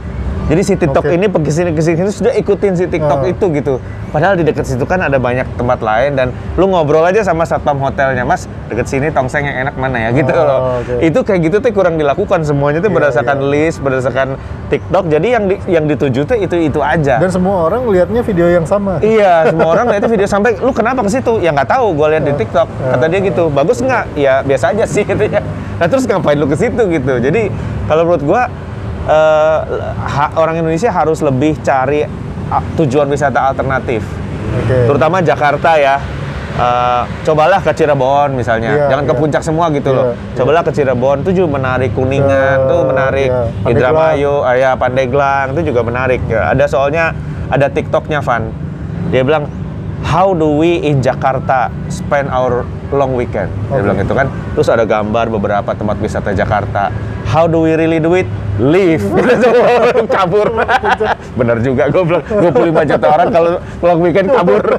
Jadi 0.45 0.61
si 0.61 0.77
TikTok 0.77 1.03
Oke. 1.03 1.17
ini 1.17 1.25
pergi 1.25 1.51
sini 1.51 1.71
ke 1.73 1.81
sini 1.81 2.05
sudah 2.05 2.33
ikutin 2.35 2.77
si 2.77 2.85
TikTok 2.85 3.21
Ah. 3.23 3.33
itu 3.33 3.49
gitu. 3.49 3.75
Padahal 4.13 4.37
di 4.37 4.45
dekat 4.45 4.63
situ 4.63 4.85
kan 4.85 5.01
ada 5.01 5.17
banyak 5.17 5.49
tempat 5.57 5.81
lain 5.81 6.15
dan 6.15 6.29
lu 6.55 6.69
ngobrol 6.69 7.01
aja 7.01 7.25
sama 7.25 7.43
satpam 7.43 7.81
hotelnya, 7.81 8.23
Mas, 8.23 8.45
deket 8.69 8.85
sini 8.85 9.09
tongseng 9.09 9.43
yang 9.43 9.65
enak 9.65 9.75
mana 9.75 9.99
ya 9.99 10.11
gitu 10.13 10.31
Oh, 10.31 10.45
loh. 10.45 10.59
oke. 10.79 11.01
Itu 11.01 11.25
kayak 11.25 11.41
gitu 11.43 11.57
tuh 11.59 11.73
kurang 11.73 11.97
dilakukan 11.97 12.45
semuanya 12.45 12.79
tuh 12.79 12.87
Iya, 12.87 12.95
berdasarkan 12.95 13.37
iya. 13.41 13.49
list, 13.49 13.79
berdasarkan 13.81 14.29
TikTok. 14.69 15.05
Jadi 15.09 15.27
yang 15.27 15.45
di- 15.49 15.63
yang 15.67 15.85
dituju 15.85 16.21
tuh 16.23 16.37
itu 16.37 16.57
itu 16.63 16.79
aja. 16.79 17.17
Dan 17.17 17.33
semua 17.33 17.65
orang 17.65 17.89
lihatnya 17.89 18.21
video 18.21 18.47
yang 18.47 18.69
sama. 18.69 19.01
Iya, 19.01 19.49
semua 19.49 19.69
orang 19.73 19.87
lihat 19.91 20.05
video 20.05 20.29
sampai 20.29 20.55
lu 20.57 20.71
kenapa 20.71 21.01
ke 21.01 21.11
situ? 21.11 21.41
Ya 21.41 21.51
nggak 21.51 21.73
tahu, 21.73 21.97
gue 21.97 22.07
lihat 22.13 22.23
di 22.23 22.35
TikTok. 22.37 22.69
Ya. 22.69 22.89
Kata 22.95 23.05
dia 23.09 23.21
gitu, 23.25 23.49
bagus 23.49 23.81
nggak? 23.81 24.05
Ya 24.15 24.45
biasa 24.45 24.77
aja 24.77 24.85
sih 24.85 25.03
gitu 25.03 25.25
ya. 25.25 25.41
Nah 25.75 25.89
terus 25.89 26.05
ngapain 26.05 26.37
lu 26.37 26.47
ke 26.47 26.55
situ 26.55 26.83
gitu? 26.87 27.15
Jadi 27.19 27.49
kalau 27.85 28.05
menurut 28.05 28.23
gua 28.23 28.43
ha- 30.01 30.33
orang 30.35 30.59
Indonesia 30.59 30.89
harus 30.89 31.21
lebih 31.21 31.61
cari 31.61 32.05
tujuan 32.75 33.09
wisata 33.09 33.51
alternatif, 33.51 34.05
Oke. 34.55 34.87
terutama 34.87 35.21
Jakarta 35.21 35.77
ya. 35.77 35.97
Eh, 36.55 37.03
cobalah 37.27 37.59
ke 37.59 37.75
Cirebon 37.75 38.39
misalnya, 38.39 38.71
Iya, 38.71 38.87
jangan 38.87 39.05
ke 39.05 39.11
iya. 39.11 39.19
puncak 39.19 39.43
semua 39.43 39.67
gitu 39.75 39.91
Iya, 39.91 39.99
loh. 39.99 40.07
iya. 40.07 40.15
Cobalah 40.39 40.63
ke 40.63 40.71
Cirebon, 40.71 41.27
itu 41.27 41.31
juga 41.35 41.59
menarik 41.59 41.91
Kuningan, 41.91 42.31
Ke- 42.63 42.69
tuh 42.71 42.81
menarik 42.87 43.27
iya, 43.27 43.43
Pandeglang. 43.43 43.71
Indramayu, 43.91 44.35
ya 44.55 44.71
Pandeglang 44.79 45.47
itu 45.51 45.61
juga 45.67 45.81
menarik. 45.83 46.23
Ya, 46.31 46.55
ada 46.55 46.65
soalnya 46.71 47.11
ada 47.51 47.67
TikToknya 47.67 48.23
Van. 48.23 48.55
Dia 49.11 49.27
bilang 49.27 49.51
How 50.03 50.35
do 50.35 50.59
we 50.59 50.83
in 50.83 50.99
Jakarta 50.99 51.71
spend 51.87 52.27
our 52.29 52.67
long 52.91 53.15
weekend? 53.15 53.51
Dia 53.71 53.79
Oke. 53.79 53.83
bilang 53.87 53.99
gitu 54.03 54.15
kan. 54.15 54.27
Terus 54.53 54.69
ada 54.69 54.83
gambar 54.83 55.31
beberapa 55.31 55.71
tempat 55.71 55.97
wisata 55.99 56.35
Jakarta. 56.35 56.91
How 57.25 57.47
do 57.47 57.63
we 57.63 57.79
really 57.79 57.99
do 57.99 58.15
it? 58.15 58.27
Leave. 58.59 59.03
kabur. 60.15 60.51
Bener 61.35 61.57
juga 61.59 61.87
gue 61.93 62.03
bilang 62.03 62.23
25 62.27 62.91
juta 62.91 63.07
orang 63.07 63.29
kalau 63.31 63.51
long 63.83 64.01
weekend 64.03 64.29
kabur. 64.31 64.63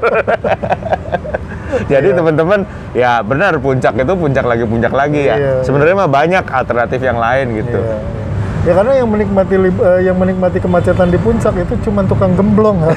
Jadi 1.86 2.08
Iya. 2.08 2.18
teman-teman 2.18 2.60
ya 2.96 3.20
benar 3.20 3.60
puncak 3.60 4.00
itu 4.00 4.14
puncak 4.16 4.46
lagi 4.48 4.64
puncak 4.64 4.94
lagi 4.96 5.28
ya. 5.28 5.36
Iya. 5.36 5.52
Sebenarnya 5.68 5.96
mah 5.98 6.10
banyak 6.10 6.46
alternatif 6.48 7.04
yang 7.04 7.20
lain 7.20 7.46
gitu. 7.60 7.80
Iya, 7.80 7.92
iya. 7.92 8.25
Ya 8.66 8.74
karena 8.74 8.98
yang 8.98 9.10
menikmati 9.14 9.56
eh, 9.62 10.00
yang 10.02 10.18
menikmati 10.18 10.58
kemacetan 10.58 11.14
di 11.14 11.22
puncak 11.22 11.54
itu 11.54 11.74
cuma 11.86 12.02
tukang 12.02 12.34
gemblong. 12.34 12.82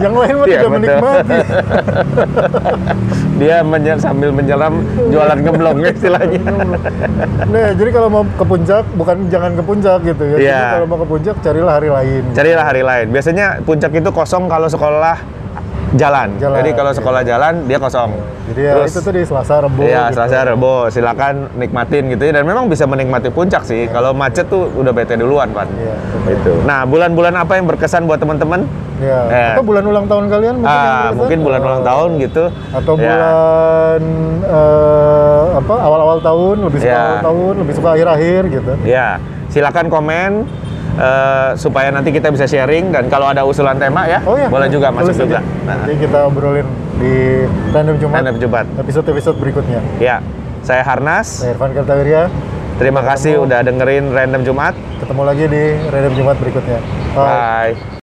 yang 0.00 0.16
lain 0.16 0.34
mah 0.40 0.46
Iya, 0.48 0.56
tidak 0.56 0.70
menikmati. 0.72 1.38
Dia 3.40 3.60
menye- 3.60 4.00
sambil 4.00 4.32
menyelam 4.32 4.84
jualan 5.12 5.36
gemblong 5.36 5.84
istilahnya. 5.84 6.40
Nah, 7.44 7.68
jadi 7.76 7.90
kalau 7.92 8.08
mau 8.08 8.24
ke 8.24 8.44
puncak 8.44 8.84
bukan 8.96 9.28
jangan 9.28 9.52
ke 9.52 9.62
puncak 9.64 9.98
gitu 10.04 10.24
ya. 10.24 10.36
Iya. 10.40 10.56
Jadi 10.56 10.72
kalau 10.80 10.88
mau 10.88 10.98
ke 11.04 11.08
puncak 11.08 11.36
carilah 11.44 11.72
hari 11.76 11.88
lain. 11.92 12.22
Carilah 12.32 12.64
hari 12.64 12.82
lain. 12.84 13.06
Biasanya 13.12 13.46
puncak 13.64 13.92
itu 13.92 14.08
kosong 14.08 14.48
kalau 14.48 14.68
sekolah 14.68 15.39
jalan. 15.98 16.28
Jalan, 16.38 16.56
Jadi 16.62 16.70
kalau 16.76 16.92
iya. 16.94 16.98
sekolah 16.98 17.22
jalan 17.26 17.54
dia 17.66 17.78
kosong. 17.82 18.10
Jadi 18.50 18.60
ya 18.66 18.72
itu 18.82 18.98
tuh 19.02 19.12
di 19.14 19.22
Selasa 19.26 19.54
Rebo. 19.62 19.80
Iya, 19.82 20.02
gitu. 20.10 20.14
Selasa 20.18 20.38
Rebo, 20.46 20.74
silakan 20.90 21.34
nikmatin 21.58 22.02
gitu 22.14 22.22
ya. 22.26 22.32
Dan 22.34 22.44
memang 22.46 22.70
bisa 22.70 22.86
menikmati 22.86 23.30
puncak 23.30 23.62
sih. 23.66 23.90
Kalau 23.90 24.14
macet 24.14 24.46
tuh 24.46 24.70
udah 24.74 24.92
bete 24.94 25.14
duluan, 25.18 25.50
Pan. 25.50 25.66
Iya. 25.74 25.94
Itu. 26.30 26.52
Nah, 26.62 26.86
bulan-bulan 26.86 27.34
apa 27.34 27.58
yang 27.58 27.66
berkesan 27.66 28.06
buat 28.06 28.22
teman-teman? 28.22 28.66
Iya. 29.00 29.20
Eh. 29.32 29.50
Atau 29.56 29.64
bulan 29.64 29.84
ulang 29.86 30.06
tahun 30.06 30.24
kalian 30.28 30.54
mungkin 30.60 30.76
Ah, 30.76 31.08
mungkin 31.16 31.38
bulan 31.40 31.60
ulang 31.64 31.82
tahun 31.82 32.10
gitu. 32.20 32.44
Atau 32.74 32.92
Ya. 32.94 33.02
bulan 33.08 34.00
eh, 34.44 35.42
apa 35.56 35.74
awal-awal 35.80 36.18
tahun, 36.20 36.56
lebih 36.68 36.78
suka 36.84 36.92
Ya. 36.92 37.00
awal 37.00 37.18
tahun, 37.24 37.54
lebih 37.64 37.74
suka 37.74 37.88
akhir-akhir 37.96 38.42
gitu. 38.52 38.72
Ya, 38.84 39.08
silakan 39.48 39.86
komen 39.88 40.30
eh, 41.00 41.50
supaya 41.56 41.88
nanti 41.88 42.12
kita 42.12 42.28
bisa 42.28 42.44
sharing 42.44 42.92
dan 42.92 43.08
kalau 43.08 43.32
ada 43.32 43.42
usulan 43.48 43.80
tema 43.80 44.04
ya, 44.04 44.20
Oh 44.28 44.36
ya, 44.36 44.52
boleh 44.52 44.68
juga 44.68 44.92
masuk 44.92 45.16
tulis 45.16 45.24
juga. 45.24 45.40
Nah, 45.64 45.80
Nanti 45.80 45.92
kita 45.96 46.18
obrolin 46.28 46.68
di 47.00 47.48
random 47.72 47.96
Jumat. 47.96 48.16
Random 48.20 48.36
Jumat. 48.36 48.66
Episode-episode 48.76 49.36
berikutnya. 49.40 49.80
Ya, 49.96 50.20
saya 50.60 50.84
Harnas. 50.84 51.40
Saya 51.40 51.56
Irfan 51.56 51.72
Kartawirya. 51.72 52.28
Terima 52.80 53.04
kasih 53.04 53.44
udah 53.44 53.60
dengerin 53.60 54.08
Random 54.08 54.40
Jumat. 54.40 54.72
Ketemu 55.04 55.22
lagi 55.28 55.44
di 55.52 55.62
random 55.92 56.12
Jumat 56.16 56.36
berikutnya. 56.40 56.80
Bye. 57.12 57.76
Bye. 57.76 57.90